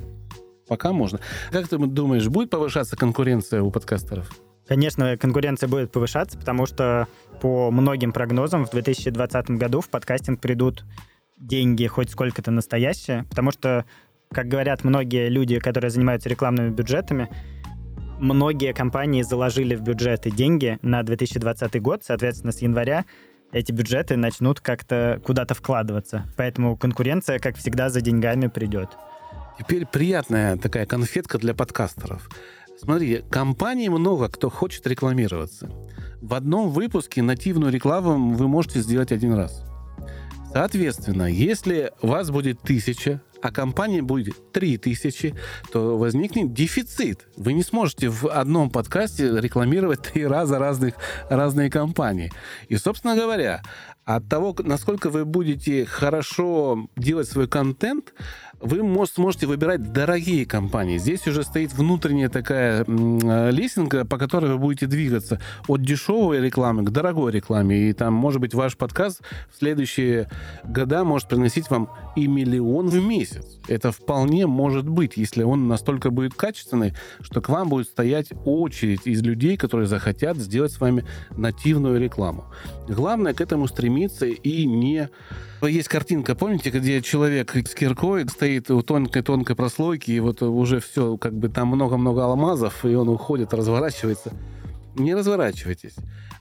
[0.68, 1.20] Пока можно.
[1.50, 4.30] Как ты думаешь, будет повышаться конкуренция у подкастеров?
[4.68, 7.08] Конечно, конкуренция будет повышаться, потому что
[7.40, 10.84] по многим прогнозам в 2020 году в подкастинг придут
[11.36, 13.84] деньги хоть сколько-то настоящие, потому что,
[14.32, 17.28] как говорят многие люди, которые занимаются рекламными бюджетами,
[18.20, 23.04] многие компании заложили в бюджеты деньги на 2020 год, соответственно, с января
[23.52, 26.26] эти бюджеты начнут как-то куда-то вкладываться.
[26.36, 28.90] Поэтому конкуренция, как всегда, за деньгами придет.
[29.58, 32.28] Теперь приятная такая конфетка для подкастеров.
[32.78, 35.70] Смотри, компаний много, кто хочет рекламироваться.
[36.22, 39.64] В одном выпуске нативную рекламу вы можете сделать один раз.
[40.52, 45.34] Соответственно, если вас будет тысяча, а компания будет 3000,
[45.72, 47.28] то возникнет дефицит.
[47.36, 50.94] Вы не сможете в одном подкасте рекламировать три раза разных,
[51.28, 52.32] разные компании.
[52.68, 53.62] И, собственно говоря,
[54.04, 58.12] от того, насколько вы будете хорошо делать свой контент,
[58.60, 60.98] вы может, сможете выбирать дорогие компании.
[60.98, 66.90] Здесь уже стоит внутренняя такая лесенка, по которой вы будете двигаться от дешевой рекламы к
[66.90, 67.88] дорогой рекламе.
[67.88, 70.28] И там, может быть, ваш подкаст в следующие
[70.64, 73.58] года может приносить вам и миллион в месяц.
[73.66, 79.06] Это вполне может быть, если он настолько будет качественный, что к вам будет стоять очередь
[79.06, 82.44] из людей, которые захотят сделать с вами нативную рекламу.
[82.88, 85.08] Главное к этому стремиться и не
[85.66, 91.16] есть картинка, помните, где человек с киркой стоит у тонкой-тонкой прослойки, и вот уже все,
[91.16, 94.32] как бы там много-много алмазов, и он уходит, разворачивается.
[94.96, 95.94] Не разворачивайтесь.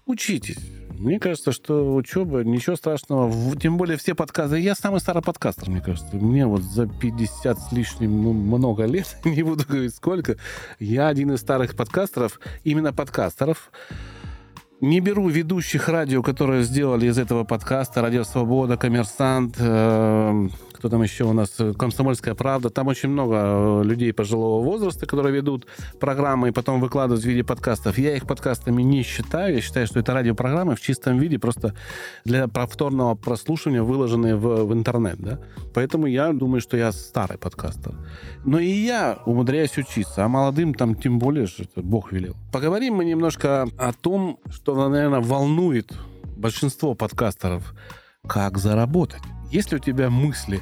[0.06, 0.58] Учитесь.
[1.00, 3.56] Мне кажется, что учеба, ничего страшного.
[3.56, 4.60] Тем более все подкасты.
[4.60, 6.16] Я самый старый подкастер, мне кажется.
[6.16, 10.36] Мне вот за 50 с лишним ну, много лет, не буду говорить сколько.
[10.80, 13.72] Я один из старых подкастеров, именно подкастеров.
[14.82, 20.48] Не беру ведущих радио, которые сделали из этого подкаста «Радио Свобода», «Коммерсант», э,
[20.80, 22.70] кто там еще у нас, «Комсомольская правда».
[22.70, 25.68] Там очень много э, людей пожилого возраста, которые ведут
[26.00, 27.98] программы и потом выкладывают в виде подкастов.
[27.98, 29.56] Я их подкастами не считаю.
[29.56, 31.76] Я считаю, что это радиопрограммы в чистом виде, просто
[32.24, 35.18] для повторного прослушивания, выложенные в, в интернет.
[35.20, 35.40] Да?
[35.74, 37.94] Поэтому я думаю, что я старый подкастер.
[38.46, 42.36] Но и я умудряюсь учиться, а молодым там тем более, что Бог велел.
[42.54, 45.92] Поговорим мы немножко о том, что, наверное, волнует
[46.38, 47.74] большинство подкастеров.
[48.26, 49.22] Как заработать?
[49.52, 50.62] Есть ли у тебя мысли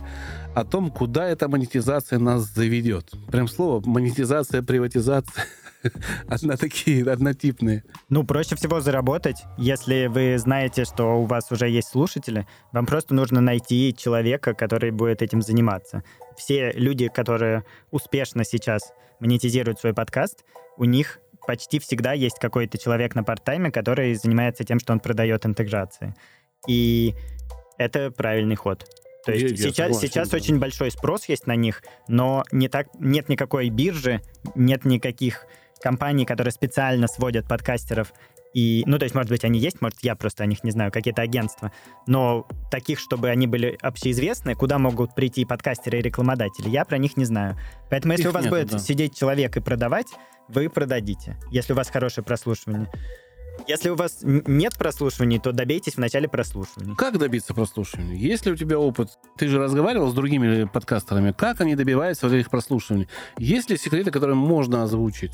[0.55, 3.11] о том, куда эта монетизация нас заведет?
[3.29, 5.45] Прям слово монетизация, приватизация.
[6.27, 7.83] Одна такие, однотипные.
[8.09, 12.47] Ну, проще всего заработать, если вы знаете, что у вас уже есть слушатели.
[12.71, 16.03] Вам просто нужно найти человека, который будет этим заниматься.
[16.37, 20.45] Все люди, которые успешно сейчас монетизируют свой подкаст,
[20.77, 25.45] у них почти всегда есть какой-то человек на парт-тайме, который занимается тем, что он продает
[25.45, 26.15] интеграции.
[26.67, 27.15] И
[27.77, 28.85] это правильный ход.
[29.25, 30.37] То есть я, сейчас, согласен, сейчас да.
[30.37, 34.21] очень большой спрос есть на них, но не так, нет никакой биржи,
[34.55, 35.45] нет никаких
[35.81, 38.13] компаний, которые специально сводят подкастеров.
[38.53, 40.91] И, ну, то есть, может быть, они есть, может, я просто о них не знаю,
[40.91, 41.71] какие-то агентства.
[42.07, 47.17] Но таких, чтобы они были общеизвестны, куда могут прийти подкастеры и рекламодатели, я про них
[47.17, 47.57] не знаю.
[47.89, 48.79] Поэтому, если Их у вас нет, будет да.
[48.79, 50.07] сидеть человек и продавать,
[50.47, 52.89] вы продадите, если у вас хорошее прослушивание.
[53.65, 56.95] Если у вас нет прослушиваний, то добейтесь в начале прослушивания.
[56.95, 58.15] Как добиться прослушивания?
[58.15, 62.49] Если у тебя опыт, ты же разговаривал с другими подкастерами, как они добиваются вот этих
[62.49, 63.07] прослушиваний?
[63.37, 65.31] Есть ли секреты, которые можно озвучить?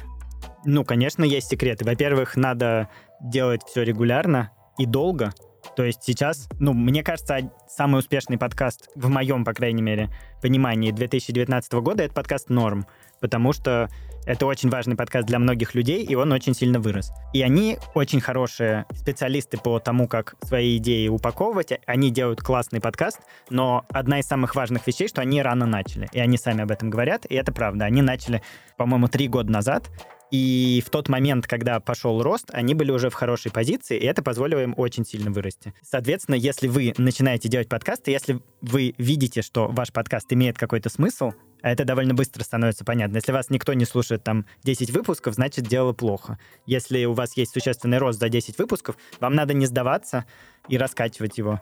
[0.66, 1.86] Ну, конечно, есть секреты.
[1.86, 2.90] Во-первых, надо
[3.22, 5.34] делать все регулярно и долго.
[5.76, 10.10] То есть сейчас, ну, мне кажется, самый успешный подкаст, в моем, по крайней мере,
[10.42, 12.86] понимании 2019 года, это подкаст «Норм»,
[13.20, 13.90] потому что
[14.26, 17.12] это очень важный подкаст для многих людей, и он очень сильно вырос.
[17.34, 21.74] И они очень хорошие специалисты по тому, как свои идеи упаковывать.
[21.86, 26.10] Они делают классный подкаст, но одна из самых важных вещей, что они рано начали.
[26.14, 27.86] И они сами об этом говорят, и это правда.
[27.86, 28.42] Они начали,
[28.78, 29.90] по-моему, три года назад,
[30.34, 34.24] и в тот момент, когда пошел рост, они были уже в хорошей позиции, и это
[34.24, 35.76] позволило им очень сильно вырасти.
[35.84, 41.34] Соответственно, если вы начинаете делать подкасты, если вы видите, что ваш подкаст имеет какой-то смысл,
[41.62, 43.18] а это довольно быстро становится понятно.
[43.18, 46.40] Если вас никто не слушает там 10 выпусков, значит дело плохо.
[46.66, 50.26] Если у вас есть существенный рост за 10 выпусков, вам надо не сдаваться
[50.68, 51.62] и раскачивать его.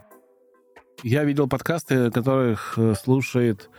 [1.03, 3.69] Я видел подкасты, которых э, слушает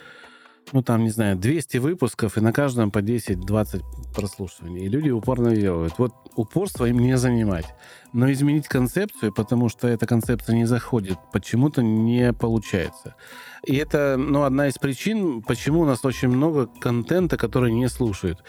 [0.72, 3.82] ну, там, не знаю, 200 выпусков, и на каждом по 10-20
[4.14, 4.84] прослушиваний.
[4.84, 5.94] И люди упорно делают.
[5.98, 7.66] Вот упорство им не занимать.
[8.12, 13.16] Но изменить концепцию, потому что эта концепция не заходит, почему-то не получается.
[13.64, 18.42] И это, ну, одна из причин, почему у нас очень много контента, который не слушают.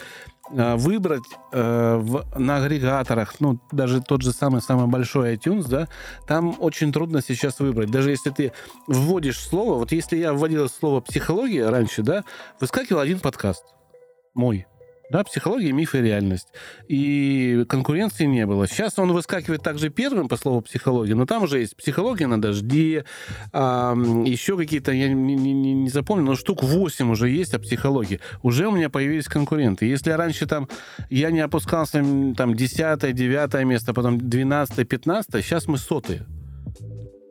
[0.52, 5.88] Э, выбрать э, в, на агрегаторах, ну, даже тот же самый, самый большой iTunes, да,
[6.28, 7.92] там очень трудно сейчас выбрать.
[7.92, 8.52] Даже если ты
[8.88, 12.24] вводишь слово, вот если я вводил слово «психология» раньше, да,
[12.60, 13.64] выскакивал один подкаст
[14.34, 14.66] мой.
[15.10, 16.48] Да, психология, миф и реальность.
[16.88, 18.68] И конкуренции не было.
[18.68, 23.06] Сейчас он выскакивает также первым по слову психология, но там уже есть психология на дожде,
[23.52, 23.96] а,
[24.26, 28.20] еще какие-то, я не, не, не запомнил, но штук 8 уже есть о психологии.
[28.42, 29.86] Уже у меня появились конкуренты.
[29.86, 30.68] Если раньше там
[31.10, 32.04] я не опускался
[32.38, 36.26] там 10 9 место, потом 12 15 сейчас мы сотые.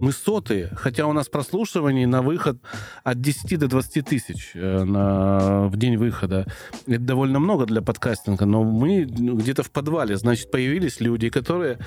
[0.01, 2.59] Мы сотые, хотя у нас прослушиваний на выход
[3.05, 6.47] от 10 до 20 тысяч э, на, в день выхода.
[6.89, 11.79] Это довольно много для подкастинга, но мы где-то в подвале, значит, появились люди, которые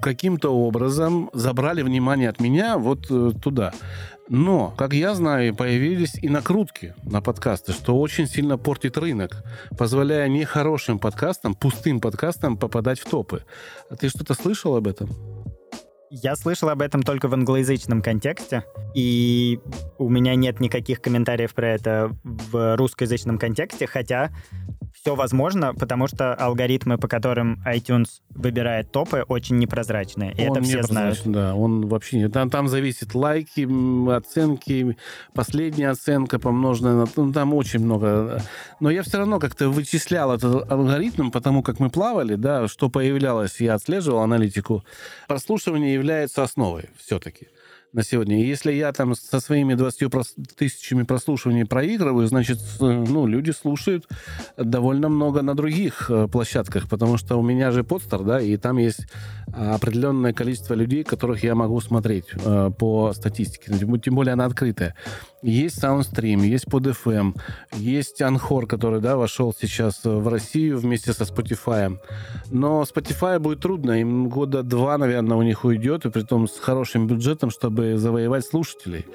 [0.00, 3.74] каким-то образом забрали внимание от меня вот э, туда.
[4.30, 9.42] Но, как я знаю, появились и накрутки на подкасты, что очень сильно портит рынок,
[9.76, 13.44] позволяя нехорошим подкастам, пустым подкастам попадать в топы.
[13.90, 15.08] А ты что-то слышал об этом?
[16.10, 19.60] Я слышал об этом только в англоязычном контексте, и
[19.98, 24.30] у меня нет никаких комментариев про это в русскоязычном контексте, хотя
[25.08, 30.34] все возможно, потому что алгоритмы, по которым iTunes выбирает топы, очень непрозрачные.
[30.34, 31.22] И он это все знают.
[31.24, 32.28] Да, он вообще.
[32.28, 33.66] Там, там зависит лайки,
[34.14, 34.98] оценки,
[35.32, 37.06] последняя оценка помноженная на...
[37.16, 38.42] Ну, там очень много.
[38.80, 43.60] Но я все равно как-то вычислял этот алгоритм, потому как мы плавали, да, что появлялось,
[43.60, 44.84] я отслеживал аналитику.
[45.26, 47.48] Прослушивание является основой все-таки
[47.92, 48.44] на сегодня.
[48.44, 50.10] Если я там со своими 20
[50.56, 54.06] тысячами прослушиваний проигрываю, значит, ну, люди слушают
[54.56, 58.78] довольно много на других э, площадках, потому что у меня же подстар, да, и там
[58.78, 59.06] есть
[59.52, 63.72] определенное количество людей, которых я могу смотреть э, по статистике.
[64.02, 64.94] Тем более она открытая.
[65.42, 67.34] Есть Soundstream, есть PodFM,
[67.74, 71.96] есть Анхор, который, да, вошел сейчас в Россию вместе со Spotify.
[72.50, 76.58] Но Spotify будет трудно, им года два, наверное, у них уйдет, и при том с
[76.58, 79.06] хорошим бюджетом, чтобы завоевать слушателей.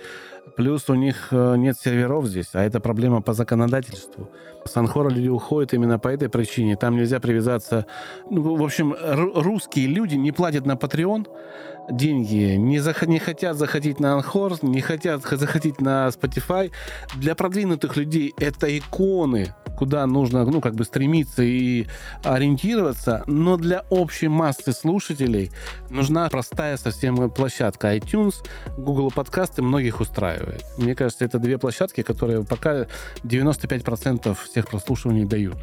[0.55, 4.29] Плюс у них э, нет серверов здесь, а это проблема по законодательству.
[4.65, 6.75] С Анхора люди уходят именно по этой причине.
[6.75, 7.85] Там нельзя привязаться...
[8.29, 11.27] Ну, в общем, русские люди не платят на Patreon
[11.89, 13.05] деньги, не, зах...
[13.07, 16.71] не хотят заходить на Анхор, не хотят заходить на Spotify.
[17.15, 21.87] Для продвинутых людей это иконы, куда нужно, ну, как бы стремиться и
[22.23, 25.51] ориентироваться, но для общей массы слушателей
[25.89, 28.35] нужна простая совсем площадка iTunes,
[28.77, 30.63] Google подкасты многих устраивает.
[30.77, 32.87] Мне кажется, это две площадки, которые пока
[33.23, 35.57] 95% всех прослушиваний дают.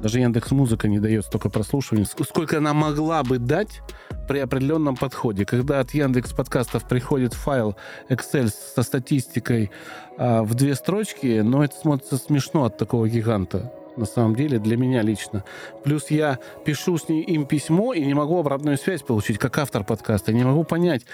[0.00, 3.82] Даже Яндекс Музыка не дает столько прослушиваний, сколько она могла бы дать
[4.28, 5.44] при определенном подходе.
[5.44, 7.76] Когда от Яндекс подкастов приходит файл
[8.08, 9.70] Excel со статистикой
[10.16, 14.76] а, в две строчки, но это смотрится смешно от такого гиганта на самом деле, для
[14.76, 15.44] меня лично.
[15.84, 19.84] Плюс я пишу с ним им письмо и не могу обратную связь получить, как автор
[19.84, 20.32] подкаста.
[20.32, 21.06] Не могу понять,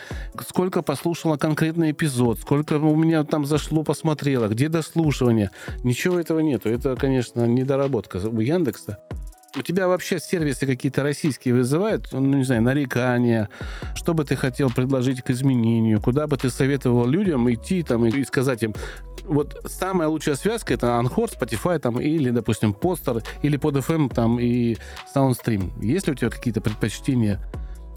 [0.46, 5.50] сколько послушала конкретный эпизод, сколько у меня там зашло, посмотрела, где дослушивание.
[5.84, 6.68] Ничего этого нету.
[6.68, 8.98] Это, конечно, недоработка у Яндекса.
[9.56, 13.48] У тебя вообще сервисы какие-то российские вызывают, ну, не знаю, нарекания,
[13.94, 18.24] что бы ты хотел предложить к изменению, куда бы ты советовал людям идти там и
[18.24, 18.74] сказать им,
[19.24, 24.38] вот самая лучшая связка это Anchor, Spotify там, или, допустим, Poster, или под FM там
[24.38, 24.76] и
[25.14, 25.72] Soundstream.
[25.82, 27.40] Есть ли у тебя какие-то предпочтения?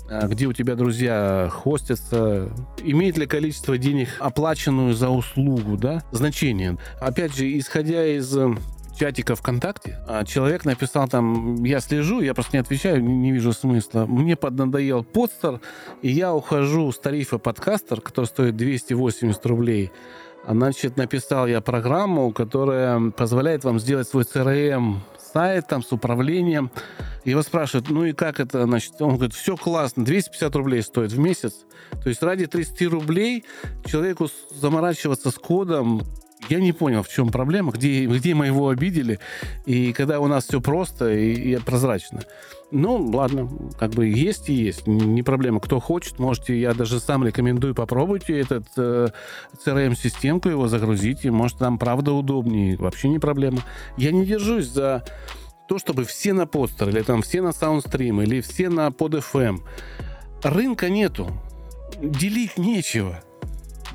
[0.09, 2.49] А, где у тебя друзья хостятся,
[2.83, 6.77] имеет ли количество денег, оплаченную за услугу, да, значение.
[6.99, 8.55] Опять же, исходя из э,
[8.99, 13.53] чатика ВКонтакте, а, человек написал там, я слежу, я просто не отвечаю, не, не вижу
[13.53, 14.05] смысла.
[14.05, 15.61] Мне поднадоел подстер,
[16.01, 19.91] и я ухожу с тарифа подкастер, который стоит 280 рублей,
[20.47, 24.95] Значит, написал я программу, которая позволяет вам сделать свой CRM
[25.33, 26.71] сайт там с управлением.
[27.23, 31.19] Его спрашивают, ну и как это, значит, он говорит, все классно, 250 рублей стоит в
[31.19, 31.53] месяц.
[32.01, 33.43] То есть ради 30 рублей
[33.85, 36.01] человеку заморачиваться с кодом,
[36.49, 39.19] я не понял, в чем проблема, где, где мы его обидели,
[39.65, 42.21] и когда у нас все просто и, и прозрачно.
[42.71, 45.59] Ну, ладно, как бы есть и есть, не проблема.
[45.59, 49.07] Кто хочет, можете, я даже сам рекомендую, попробуйте этот э,
[49.65, 53.59] CRM-системку, его загрузите, может, там правда удобнее, вообще не проблема.
[53.97, 55.03] Я не держусь за
[55.67, 59.61] то, чтобы все на постер, или там все на Soundstream, или все на PodFM.
[60.43, 61.31] Рынка нету,
[62.01, 63.23] делить нечего.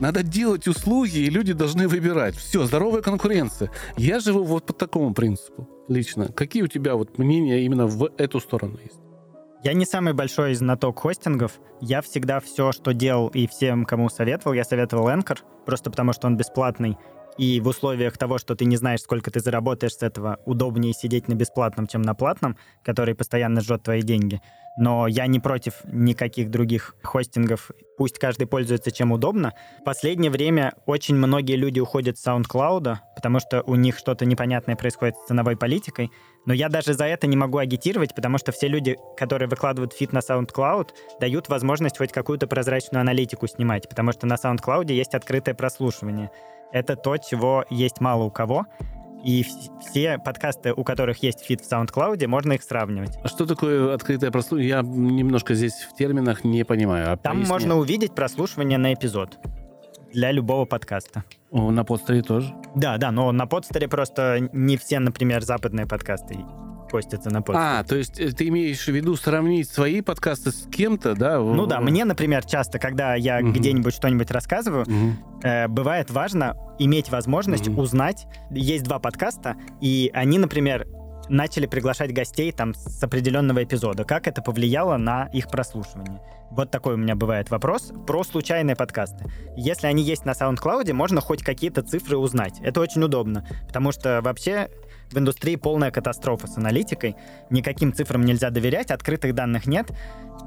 [0.00, 2.36] Надо делать услуги, и люди должны выбирать.
[2.36, 3.70] Все, здоровая конкуренция.
[3.96, 6.28] Я живу вот по такому принципу лично.
[6.28, 9.00] Какие у тебя вот мнения именно в эту сторону есть?
[9.62, 11.52] Я не самый большой знаток хостингов.
[11.80, 16.26] Я всегда все, что делал и всем, кому советовал, я советовал Anchor, просто потому что
[16.26, 16.98] он бесплатный.
[17.38, 21.28] И в условиях того, что ты не знаешь, сколько ты заработаешь с этого, удобнее сидеть
[21.28, 24.40] на бесплатном, чем на платном, который постоянно жжет твои деньги.
[24.76, 27.70] Но я не против никаких других хостингов.
[27.96, 29.52] Пусть каждый пользуется чем удобно.
[29.80, 34.74] В последнее время очень многие люди уходят с SoundCloud, потому что у них что-то непонятное
[34.74, 36.10] происходит с ценовой политикой.
[36.44, 40.12] Но я даже за это не могу агитировать, потому что все люди, которые выкладывают фит
[40.12, 40.88] на SoundCloud,
[41.20, 46.30] дают возможность хоть какую-то прозрачную аналитику снимать, потому что на SoundCloud есть открытое прослушивание.
[46.74, 48.66] Это то, чего есть мало у кого.
[49.22, 49.46] И
[49.88, 53.16] все подкасты, у которых есть фит в SoundCloud, можно их сравнивать.
[53.22, 54.68] А что такое открытое прослушивание?
[54.68, 57.12] Я немножко здесь в терминах не понимаю.
[57.12, 57.52] А Там поясни.
[57.52, 59.38] можно увидеть прослушивание на эпизод
[60.12, 61.22] для любого подкаста.
[61.52, 62.52] О, на подстере тоже?
[62.74, 66.38] Да, да, но на подстере просто не все, например, западные подкасты
[66.94, 67.78] постятся на подстере.
[67.80, 71.40] А, то есть э, ты имеешь в виду сравнить свои подкасты с кем-то, да?
[71.40, 73.50] Ну да, мне, например, часто, когда я угу.
[73.50, 75.42] где-нибудь что-нибудь рассказываю, угу.
[75.42, 77.82] э, бывает важно иметь возможность угу.
[77.82, 78.28] узнать.
[78.52, 80.86] Есть два подкаста, и они, например,
[81.28, 84.04] начали приглашать гостей там с определенного эпизода.
[84.04, 86.20] Как это повлияло на их прослушивание?
[86.52, 89.24] Вот такой у меня бывает вопрос про случайные подкасты.
[89.56, 92.60] Если они есть на SoundCloud, можно хоть какие-то цифры узнать.
[92.60, 94.68] Это очень удобно, потому что вообще
[95.14, 97.16] в индустрии полная катастрофа с аналитикой.
[97.50, 99.90] Никаким цифрам нельзя доверять, открытых данных нет.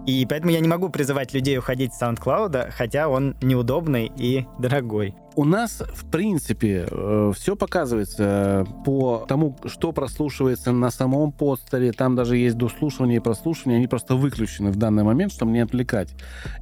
[0.05, 5.15] И поэтому я не могу призывать людей уходить с SoundCloud, хотя он неудобный и дорогой
[5.38, 11.91] у нас, в принципе, э, все показывается по тому, что прослушивается на самом постере.
[11.91, 13.77] Там даже есть дослушивание и прослушивание.
[13.77, 16.09] Они просто выключены в данный момент, чтобы не отвлекать.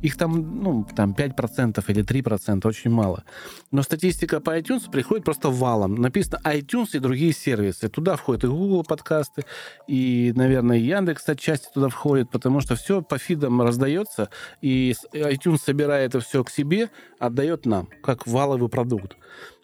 [0.01, 3.23] Их там, ну, там 5% или 3%, очень мало.
[3.71, 5.95] Но статистика по iTunes приходит просто валом.
[5.95, 7.88] Написано iTunes и другие сервисы.
[7.88, 9.45] Туда входят и Google подкасты,
[9.88, 16.09] и, наверное, Яндекс отчасти туда входит, потому что все по фидам раздается, и iTunes собирает
[16.09, 19.18] это все к себе, отдает нам, как валовый готовый продукт.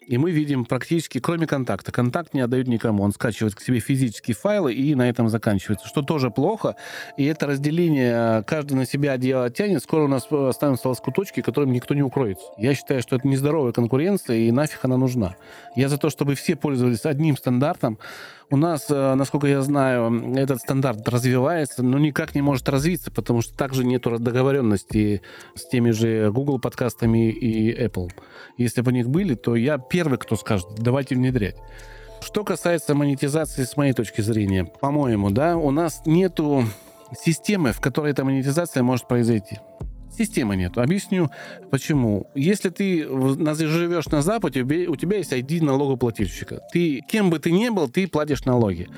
[0.08, 3.04] И мы видим практически, кроме контакта, контакт не отдают никому.
[3.04, 6.74] Он скачивает к себе физические файлы и на этом заканчивается, что тоже плохо.
[7.16, 11.72] И это разделение, э, каждый на себя одеяло тянет, скоро у нас останутся лоскуточки, которым
[11.72, 12.44] никто не укроется.
[12.58, 15.36] Я считаю, что это нездоровая конкуренция, и нафиг она нужна.
[15.76, 17.98] Я за то, чтобы все пользовались одним стандартом,
[18.52, 23.40] у нас, э, насколько я знаю, этот стандарт развивается, но никак не может развиться, потому
[23.40, 25.22] что также нет договоренности
[25.54, 28.10] с теми же Google подкастами и Apple.
[28.58, 31.56] Если бы у них были, то я первый, кто скажет, давайте внедрять.
[32.20, 36.66] Что касается монетизации, с моей точки зрения, по-моему, да, у нас нету
[37.18, 39.60] системы, в которой эта монетизация может произойти.
[40.16, 40.76] Системы нет.
[40.76, 41.30] Объясню,
[41.70, 42.26] почему.
[42.34, 46.60] Если ты живешь на Западе, у тебя есть ID налогоплательщика.
[46.72, 48.88] Ты, кем бы ты ни был, ты платишь налоги.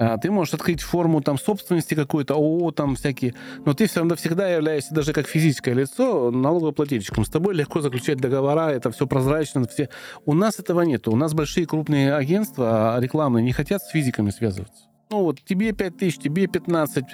[0.00, 3.34] А, ты можешь открыть форму там собственности какой-то, ООО там всякие,
[3.66, 7.26] но ты все равно всегда являешься даже как физическое лицо налогоплательщиком.
[7.26, 9.68] С тобой легко заключать договора, это все прозрачно.
[9.68, 9.90] Все.
[10.24, 11.06] У нас этого нет.
[11.06, 14.89] У нас большие крупные агентства рекламные не хотят с физиками связываться.
[15.10, 17.04] Ну вот, тебе 5 тысяч, тебе 15,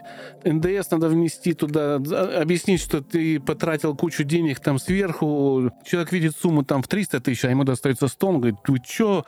[0.45, 6.63] НДС надо внести туда, объяснить, что ты потратил кучу денег там сверху, человек видит сумму
[6.63, 9.25] там в 300 тысяч, а ему достается 100, он говорит, вы что,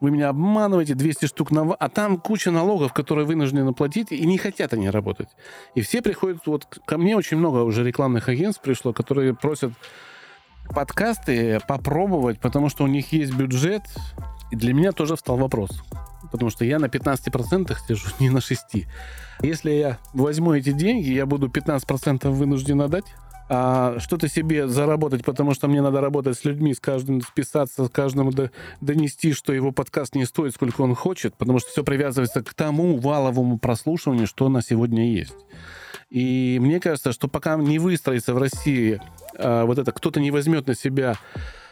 [0.00, 1.72] вы меня обманываете, 200 штук на...
[1.72, 5.28] А там куча налогов, которые вынуждены платить, и не хотят они работать.
[5.74, 6.46] И все приходят...
[6.46, 7.16] Вот ко мне.
[7.16, 9.72] Очень много уже рекламных агентств пришло, которые просят
[10.74, 13.82] подкасты попробовать, потому что у них есть бюджет.
[14.50, 15.70] И для меня тоже встал вопрос
[16.30, 18.86] потому что я на 15% сижу, не на 6%.
[19.42, 23.06] Если я возьму эти деньги, я буду 15% вынужден отдать,
[23.52, 27.88] а что-то себе заработать, потому что мне надо работать с людьми, с каждым списаться, с
[27.88, 28.32] каждому
[28.80, 32.96] донести, что его подкаст не стоит, сколько он хочет, потому что все привязывается к тому
[32.96, 35.34] валовому прослушиванию, что на сегодня есть.
[36.10, 39.00] И мне кажется, что пока не выстроится в России
[39.36, 41.16] а, вот это, кто-то не возьмет на себя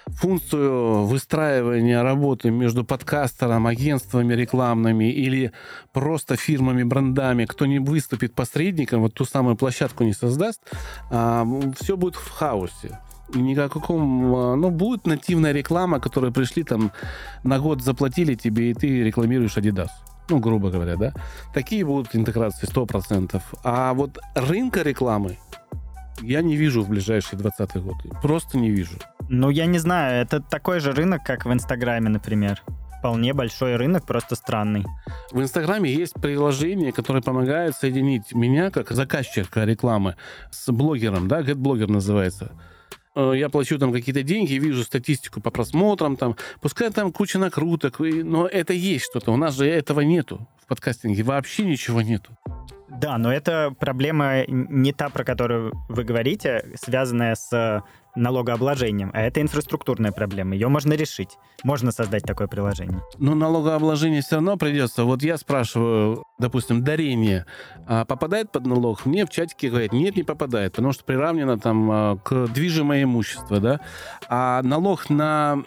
[0.08, 5.52] функцию выстраивания работы между подкастером, агентствами рекламными или
[5.92, 10.60] просто фирмами, брендами, кто не выступит посредником, вот ту самую площадку не создаст,
[11.10, 11.46] а,
[11.80, 12.98] все будет в хаосе
[13.34, 14.34] никаком...
[14.34, 16.92] А, ну, будет нативная реклама, которая пришли там
[17.44, 19.90] на год заплатили тебе, и ты рекламируешь Adidas.
[20.30, 21.14] Ну, грубо говоря, да?
[21.54, 23.40] Такие будут интеграции 100%.
[23.64, 25.38] А вот рынка рекламы
[26.20, 27.96] я не вижу в ближайшие 20 год.
[28.22, 28.98] Просто не вижу.
[29.30, 32.62] Ну, я не знаю, это такой же рынок, как в Инстаграме, например.
[32.98, 34.84] Вполне большой рынок, просто странный.
[35.30, 40.16] В Инстаграме есть приложение, которое помогает соединить меня, как заказчика рекламы,
[40.50, 42.52] с блогером, да, GetBlogger называется
[43.14, 48.00] э, я плачу там какие-то деньги, вижу статистику по просмотрам, там, пускай там куча накруток,
[48.00, 49.30] но это есть что-то.
[49.32, 52.36] У нас же этого нету в подкастинге, вообще ничего нету.
[52.88, 57.82] Да, но это проблема не та, про которую вы говорите, связанная с
[58.18, 60.54] налогообложением, а это инфраструктурная проблема.
[60.54, 61.38] Ее можно решить.
[61.64, 63.02] Можно создать такое приложение.
[63.18, 65.04] Но налогообложение все равно придется.
[65.04, 67.46] Вот я спрашиваю, допустим, дарение
[67.90, 69.06] а попадает под налог?
[69.06, 73.60] Мне в чатике говорят, нет, не попадает, потому что приравнено там а, к движимое имущество,
[73.60, 73.80] да.
[74.28, 75.62] А налог на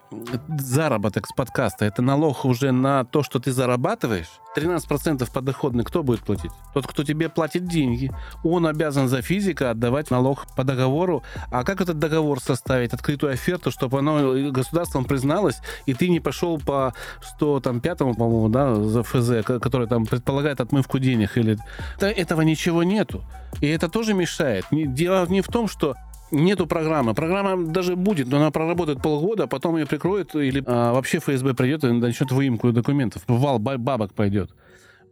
[0.60, 6.22] заработок с подкаста, это налог уже на то, что ты зарабатываешь, 13% подоходный кто будет
[6.22, 6.52] платить?
[6.74, 8.12] Тот, кто тебе платит деньги.
[8.44, 11.24] Он обязан за физика отдавать налог по договору.
[11.52, 12.94] А как этот договор составить?
[12.94, 16.94] Открытую оферту, чтобы оно государством призналось, и ты не пошел по
[17.38, 21.38] 105, по-моему, да, за ФЗ, который там предполагает отмывку денег.
[21.38, 21.58] Или...
[22.00, 23.24] Этого ничего нету.
[23.62, 24.66] И это тоже мешает.
[24.72, 25.96] Дело не в том, что
[26.32, 27.14] нету программы.
[27.14, 31.54] Программа даже будет, но она проработает полгода, а потом ее прикроют, или а, вообще ФСБ
[31.54, 33.24] придет и начнет выемку документов.
[33.28, 34.52] Вал бабок пойдет.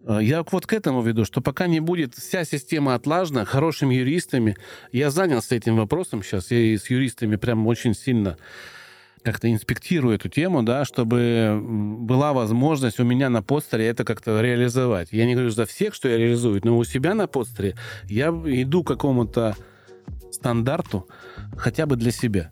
[0.06, 4.56] А, я вот к этому веду, что пока не будет вся система отлажена хорошими юристами,
[4.92, 8.38] я занялся этим вопросом сейчас, я и с юристами прям очень сильно
[9.24, 15.10] как-то инспектирую эту тему, да, чтобы была возможность у меня на постере это как-то реализовать.
[15.12, 17.76] Я не говорю за всех, что я реализую, но у себя на постере
[18.06, 19.58] я иду к какому-то
[20.32, 21.08] стандарту
[21.58, 22.52] хотя бы для себя.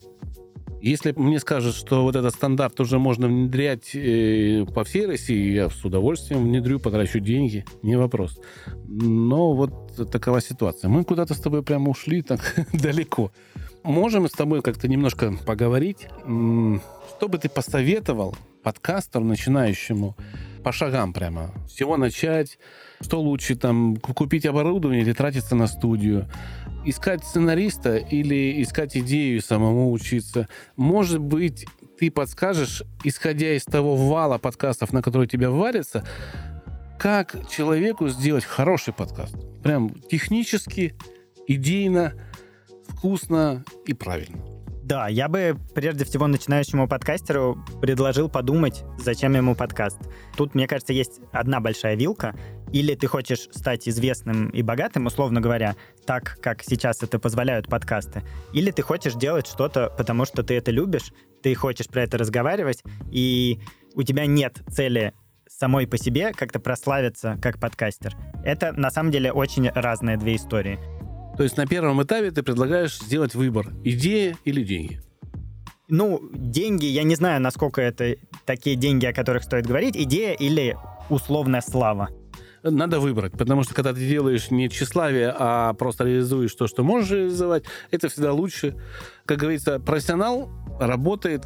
[0.82, 5.70] Если мне скажут, что вот этот стандарт уже можно внедрять э, по всей России, я
[5.70, 8.40] с удовольствием внедрю, потрачу деньги, не вопрос.
[8.88, 10.90] Но вот такова ситуация.
[10.90, 13.32] Мы куда-то с тобой прямо ушли так далеко.
[13.84, 16.08] Можем с тобой как-то немножко поговорить.
[16.22, 20.16] Что бы ты посоветовал подкастеру начинающему
[20.64, 21.54] по шагам прямо?
[21.68, 22.60] Всего начать,
[23.02, 26.30] что лучше там купить оборудование или тратиться на студию?
[26.90, 30.48] Искать сценариста или искать идею самому учиться.
[30.76, 31.66] Может быть,
[32.00, 36.06] ты подскажешь, исходя из того вала подкастов, на который тебя варится,
[37.00, 39.36] как человеку сделать хороший подкаст.
[39.62, 40.96] Прям технически,
[41.48, 42.14] идейно,
[42.88, 44.57] вкусно и правильно.
[44.88, 50.00] Да, я бы прежде всего начинающему подкастеру предложил подумать, зачем ему подкаст.
[50.38, 52.34] Тут, мне кажется, есть одна большая вилка.
[52.72, 55.76] Или ты хочешь стать известным и богатым, условно говоря,
[56.06, 58.24] так, как сейчас это позволяют подкасты.
[58.54, 61.12] Или ты хочешь делать что-то, потому что ты это любишь,
[61.44, 62.82] ты хочешь про это разговаривать,
[63.12, 63.60] и
[63.94, 65.14] у тебя нет цели
[65.50, 68.16] самой по себе как-то прославиться как подкастер.
[68.46, 70.80] Это на самом деле очень разные две истории.
[71.38, 75.02] То есть на первом этапе ты предлагаешь сделать выбор, идея или деньги?
[75.88, 78.16] Ну, деньги, я не знаю, насколько это
[78.46, 80.76] такие деньги, о которых стоит говорить, идея или
[81.10, 82.10] условная слава.
[82.64, 87.12] Надо выбрать, потому что когда ты делаешь не тщеславие, а просто реализуешь то, что можешь
[87.12, 88.76] реализовать, это всегда лучше.
[89.26, 91.46] Как говорится, профессионал работает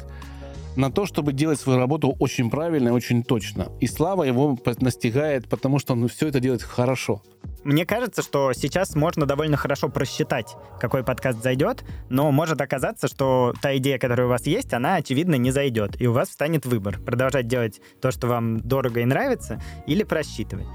[0.76, 3.68] на то, чтобы делать свою работу очень правильно и очень точно.
[3.80, 7.22] И слава его настигает, потому что он все это делает хорошо.
[7.64, 13.54] Мне кажется, что сейчас можно довольно хорошо просчитать, какой подкаст зайдет, но может оказаться, что
[13.62, 16.98] та идея, которая у вас есть, она, очевидно, не зайдет, и у вас встанет выбор.
[16.98, 20.66] Продолжать делать то, что вам дорого и нравится, или просчитывать.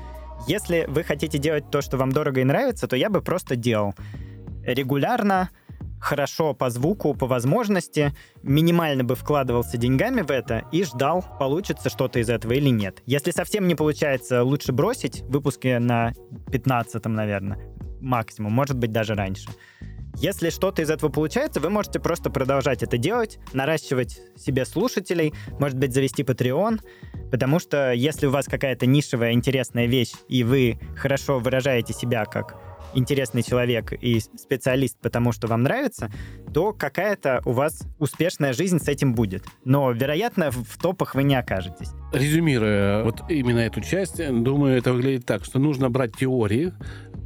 [0.47, 3.93] Если вы хотите делать то, что вам дорого и нравится, то я бы просто делал
[4.63, 5.49] регулярно,
[5.99, 12.19] хорошо по звуку, по возможности, минимально бы вкладывался деньгами в это и ждал, получится что-то
[12.19, 13.01] из этого или нет.
[13.05, 16.13] Если совсем не получается, лучше бросить выпуски на
[16.51, 17.59] 15 наверное,
[18.01, 19.49] максимум, может быть, даже раньше.
[20.19, 25.77] Если что-то из этого получается, вы можете просто продолжать это делать, наращивать себе слушателей, может
[25.77, 26.79] быть, завести Patreon,
[27.29, 32.66] потому что если у вас какая-то нишевая интересная вещь, и вы хорошо выражаете себя как
[32.97, 36.11] интересный человек и специалист, потому что вам нравится,
[36.53, 39.45] то какая-то у вас успешная жизнь с этим будет.
[39.63, 41.91] Но, вероятно, в топах вы не окажетесь.
[42.11, 46.73] Резюмируя вот именно эту часть, думаю, это выглядит так, что нужно брать теории,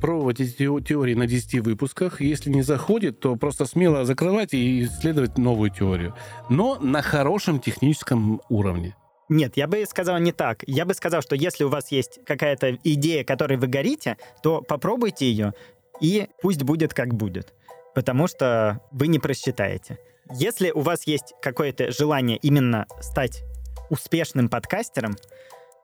[0.01, 2.22] пробовать эти теории на 10 выпусках.
[2.22, 6.15] Если не заходит, то просто смело закрывать и исследовать новую теорию.
[6.49, 8.95] Но на хорошем техническом уровне.
[9.32, 10.61] Нет, я бы сказал не так.
[10.67, 15.25] Я бы сказал, что если у вас есть какая-то идея, которой вы горите, то попробуйте
[15.25, 15.53] ее,
[16.01, 17.53] и пусть будет как будет.
[17.95, 19.99] Потому что вы не просчитаете.
[20.34, 23.41] Если у вас есть какое-то желание именно стать
[23.89, 25.15] успешным подкастером,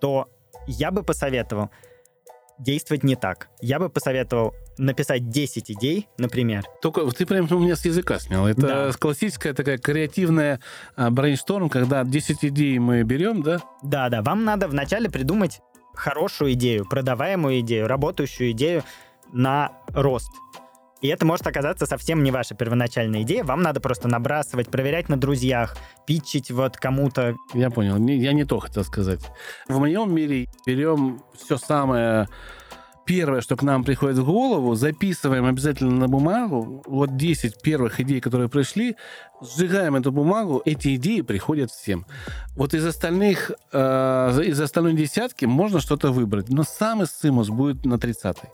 [0.01, 0.27] то
[0.67, 1.69] я бы посоветовал
[2.59, 3.47] действовать не так.
[3.61, 6.63] Я бы посоветовал написать 10 идей, например.
[6.81, 8.47] Только ты прям у меня с языка снял.
[8.47, 8.91] Это да.
[8.97, 10.59] классическая такая креативная
[10.95, 13.59] а, брейншторм, когда 10 идей мы берем, да?
[13.83, 14.21] Да, да.
[14.21, 15.61] Вам надо вначале придумать
[15.93, 18.83] хорошую идею, продаваемую идею, работающую идею
[19.33, 20.31] на рост.
[21.01, 23.43] И это может оказаться совсем не ваша первоначальная идея.
[23.43, 27.35] Вам надо просто набрасывать, проверять на друзьях, питчить вот кому-то.
[27.53, 27.97] Я понял.
[27.97, 29.21] Я не то хотел сказать.
[29.67, 32.27] В моем мире берем все самое
[33.07, 36.83] первое, что к нам приходит в голову, записываем обязательно на бумагу.
[36.85, 38.97] Вот 10 первых идей, которые пришли,
[39.41, 42.05] сжигаем эту бумагу, эти идеи приходят всем.
[42.55, 47.95] Вот из остальных, э, из остальной десятки можно что-то выбрать, но самый симус будет на
[47.95, 48.49] 30-й.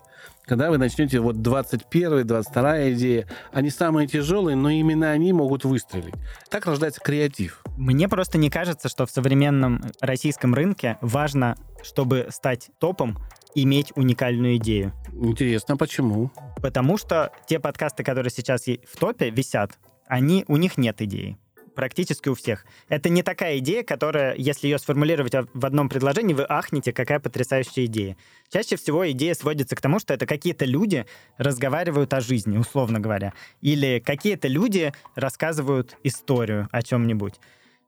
[0.46, 6.14] Когда вы начнете вот 21 22 идея, они самые тяжелые, но именно они могут выстрелить.
[6.50, 7.62] Так рождается креатив.
[7.76, 13.18] Мне просто не кажется, что в современном российском рынке важно, чтобы стать топом,
[13.54, 14.92] иметь уникальную идею.
[15.12, 16.30] Интересно, почему?
[16.60, 21.38] Потому что те подкасты, которые сейчас в топе висят, они, у них нет идеи
[21.74, 22.64] практически у всех.
[22.88, 27.84] Это не такая идея, которая, если ее сформулировать в одном предложении, вы ахнете, какая потрясающая
[27.86, 28.16] идея.
[28.48, 31.04] Чаще всего идея сводится к тому, что это какие-то люди
[31.36, 33.32] разговаривают о жизни, условно говоря.
[33.60, 37.34] Или какие-то люди рассказывают историю о чем-нибудь.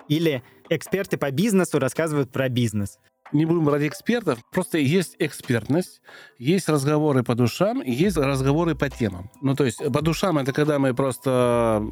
[0.08, 2.98] Или эксперты по бизнесу рассказывают про бизнес
[3.32, 6.00] не будем брать экспертов, просто есть экспертность,
[6.38, 9.30] есть разговоры по душам, есть разговоры по темам.
[9.42, 11.82] Ну, то есть по душам это когда мы просто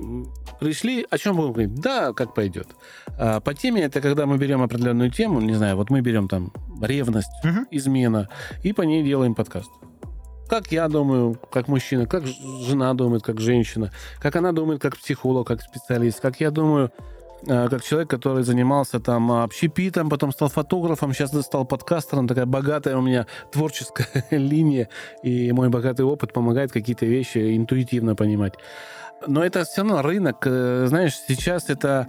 [0.61, 1.74] пришли, о чем будем говорить?
[1.74, 2.68] Да, как пойдет.
[3.18, 6.53] А по теме это когда мы берем определенную тему, не знаю, вот мы берем там
[6.80, 7.66] ревность, угу.
[7.70, 8.28] измена,
[8.62, 9.70] и по ней делаем подкаст.
[10.49, 15.47] Как я думаю, как мужчина, как жена думает, как женщина, как она думает, как психолог,
[15.47, 16.93] как специалист, как я думаю,
[17.47, 23.03] как человек, который занимался там общепитом, потом стал фотографом, сейчас стал подкастером, такая богатая у
[23.03, 24.89] меня творческая линия,
[25.23, 28.55] и мой богатый опыт помогает какие-то вещи интуитивно понимать.
[29.27, 32.09] Но это все равно рынок, э, знаешь, сейчас это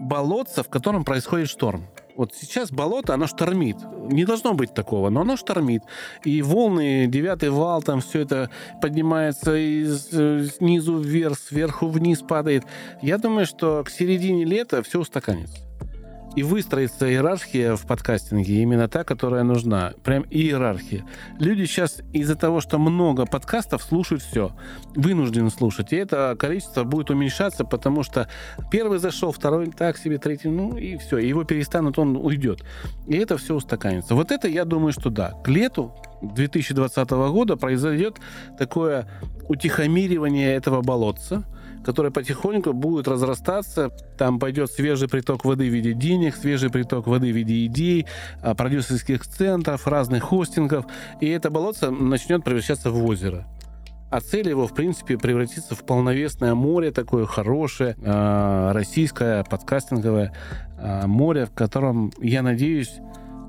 [0.00, 1.86] болотце, в котором происходит шторм.
[2.16, 3.76] Вот сейчас болото, оно штормит.
[4.10, 5.82] Не должно быть такого, но оно штормит.
[6.24, 8.50] И волны, девятый вал, там все это
[8.80, 12.64] поднимается из, э, снизу вверх, сверху вниз падает.
[13.02, 15.63] Я думаю, что к середине лета все устаканится
[16.36, 19.92] и выстроится иерархия в подкастинге именно та, которая нужна.
[20.02, 21.04] Прям иерархия.
[21.38, 24.52] Люди сейчас из-за того, что много подкастов, слушают все.
[24.94, 25.92] Вынуждены слушать.
[25.92, 28.28] И это количество будет уменьшаться, потому что
[28.70, 31.18] первый зашел, второй так себе, третий, ну и все.
[31.18, 32.64] Его перестанут, он уйдет.
[33.06, 34.14] И это все устаканится.
[34.14, 35.32] Вот это, я думаю, что да.
[35.44, 38.16] К лету 2020 года произойдет
[38.58, 39.08] такое
[39.48, 41.44] утихомиривание этого болотца,
[41.84, 43.90] которая потихоньку будет разрастаться.
[44.18, 48.06] Там пойдет свежий приток воды в виде денег, свежий приток воды в виде идей,
[48.42, 50.86] а, продюсерских центров, разных хостингов.
[51.20, 53.46] И это болото начнет превращаться в озеро.
[54.10, 60.32] А цель его, в принципе, превратиться в полновесное море, такое хорошее, а, российское, подкастинговое
[60.78, 63.00] а, море, в котором, я надеюсь,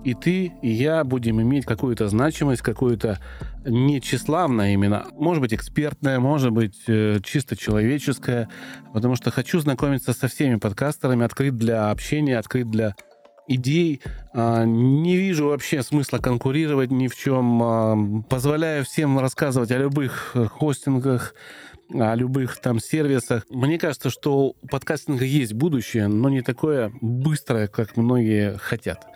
[0.06, 3.20] и ты, и я будем иметь какую-то значимость, какую-то
[3.66, 8.48] не тщеславное именно, может быть, экспертное, может быть, э, чисто человеческое,
[8.94, 12.96] потому что хочу знакомиться со всеми подкастерами, открыт для общения, открыт для
[13.48, 14.02] идей.
[14.34, 17.64] А, не вижу вообще смысла конкурировать ни в чем.
[17.64, 17.98] А,
[18.30, 21.34] позволяю всем рассказывать о любых хостингах,
[21.92, 23.46] о любых там сервисах.
[23.50, 29.08] Мне кажется, что у подкастинга есть будущее, но не такое быстрое, как многие хотят.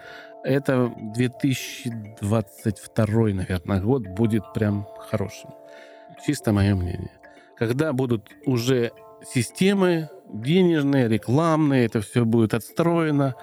[0.49, 5.51] Это 2022, наверное, год будет прям хорошим.
[6.25, 7.11] Чисто мое мнение.
[7.55, 8.91] Когда будут уже
[9.31, 13.35] системы денежные, рекламные, это все будет отстроено.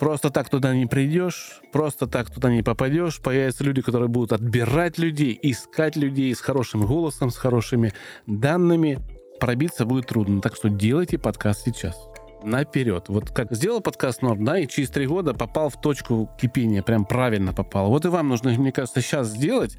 [0.00, 3.20] Просто так туда не придешь, просто так туда не попадешь.
[3.20, 7.92] Появятся люди, которые будут отбирать людей, искать людей с хорошим голосом, с хорошими
[8.26, 8.98] данными.
[9.40, 10.40] Пробиться будет трудно.
[10.40, 12.13] Так что делайте подкаст сейчас
[12.44, 13.06] наперед.
[13.08, 17.04] Вот как сделал подкаст Норм, да, и через три года попал в точку кипения, прям
[17.04, 17.88] правильно попал.
[17.88, 19.76] Вот и вам нужно, мне кажется, сейчас сделать,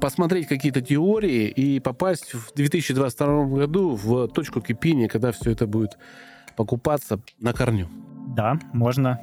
[0.00, 5.98] посмотреть какие-то теории и попасть в 2022 году в точку кипения, когда все это будет
[6.56, 7.88] покупаться на корню.
[8.36, 9.18] Да, можно.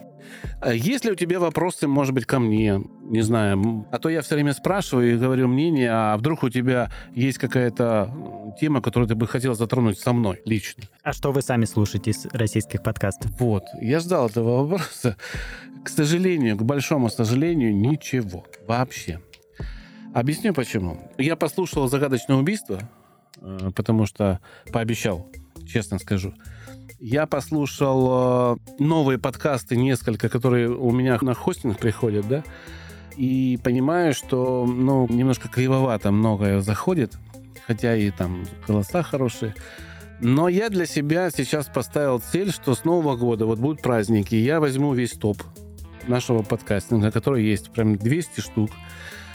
[0.60, 2.82] А есть ли у тебя вопросы, может быть, ко мне?
[3.04, 3.86] Не знаю.
[3.92, 8.56] А то я все время спрашиваю и говорю мнение, а вдруг у тебя есть какая-то
[8.60, 10.86] тема, которую ты бы хотел затронуть со мной лично?
[11.04, 13.40] А что вы сами слушаете из российских подкастов?
[13.40, 13.64] Вот.
[13.80, 15.16] Я ждал этого вопроса.
[15.84, 18.46] К сожалению, к большому сожалению, ничего.
[18.66, 19.20] Вообще.
[20.14, 21.12] Объясню почему.
[21.20, 22.80] Я послушал «Загадочное убийство»,
[23.42, 24.40] э, потому что
[24.72, 25.30] пообещал,
[25.68, 26.34] честно скажу.
[27.06, 32.46] Я послушал э, новые подкасты, несколько, которые у меня на хостинг приходят, да,
[33.18, 37.18] и понимаю, что, ну, немножко кривовато многое заходит,
[37.68, 39.54] хотя и там голоса хорошие.
[40.22, 44.62] Но я для себя сейчас поставил цель, что с Нового года, вот будут праздники, я
[44.62, 45.44] возьму весь топ
[46.08, 48.72] нашего подкастинга, который есть, прям 200 штук,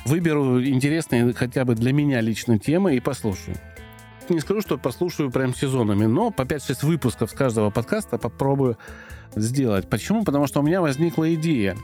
[0.07, 3.59] выберу интересные хотя бы для меня лично темы и послушаю
[4.35, 8.79] не скажу, что послушаю прям сезонами, но по 5-6 выпусков с каждого подкаста попробую
[9.35, 9.89] сделать.
[9.89, 10.25] Почему?
[10.25, 11.77] Потому что у меня возникла идея,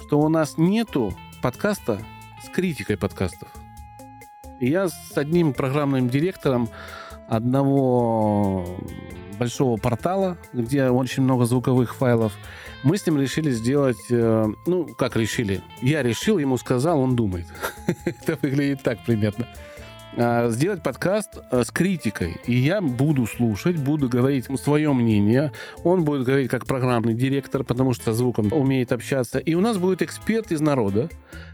[0.00, 2.00] что у нас нету подкаста
[2.44, 3.48] с критикой подкастов.
[4.60, 6.68] Я с одним программным директором
[7.28, 8.66] одного
[9.38, 12.32] большого портала, где очень много звуковых файлов,
[12.82, 15.62] мы с ним решили сделать, э, ну, как решили?
[15.80, 17.46] Я решил, ему сказал, он думает.
[18.04, 19.48] Это выглядит так примерно.
[20.16, 22.36] А, сделать подкаст э, с критикой.
[22.46, 25.52] И я буду слушать, буду говорить свое мнение.
[25.82, 29.38] Он будет говорить как программный директор, потому что звуком умеет общаться.
[29.38, 31.08] И у нас будет эксперт из народа,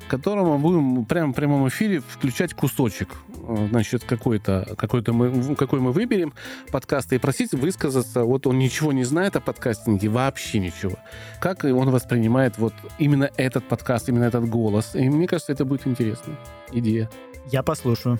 [0.08, 3.08] которому будем прямо в прямом эфире включать кусочек,
[3.48, 6.34] э, значит, какой-то, какой-то мы, какой мы выберем
[6.70, 8.24] подкаст и просить высказаться.
[8.24, 10.96] Вот он ничего не знает о подкастинге, вообще ничего.
[11.40, 14.94] Как он воспринимает вот именно этот подкаст, именно этот голос.
[14.94, 16.36] И мне кажется, это будет интересно.
[16.72, 17.08] Идея.
[17.46, 18.18] Я послушаю.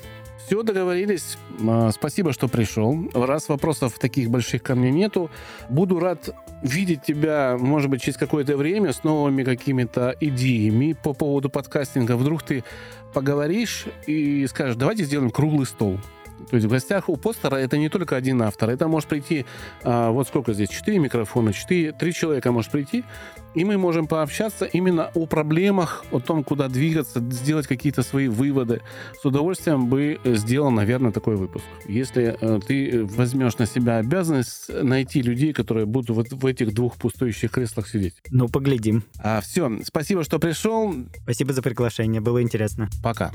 [0.51, 1.39] Все, договорились.
[1.68, 3.09] А, спасибо, что пришел.
[3.14, 5.31] Раз вопросов таких больших ко мне нету,
[5.68, 6.31] буду рад
[6.62, 12.16] видеть тебя, может быть, через какое-то время с новыми какими-то идеями по поводу подкастинга.
[12.16, 12.64] Вдруг ты
[13.12, 15.99] поговоришь и скажешь, давайте сделаем круглый стол.
[16.49, 18.71] То есть в гостях у постера это не только один автор.
[18.71, 19.45] Это может прийти,
[19.83, 23.05] а, вот сколько здесь, четыре микрофона, четыре, три человека может прийти,
[23.55, 28.82] и мы можем пообщаться именно о проблемах, о том, куда двигаться, сделать какие-то свои выводы.
[29.20, 31.64] С удовольствием бы сделал, наверное, такой выпуск.
[31.86, 36.96] Если э, ты возьмешь на себя обязанность найти людей, которые будут вот в этих двух
[36.96, 38.14] пустующих креслах сидеть.
[38.30, 39.05] Ну, поглядим.
[39.18, 40.94] А, все, спасибо, что пришел.
[41.22, 42.88] Спасибо за приглашение, было интересно.
[43.03, 43.32] Пока.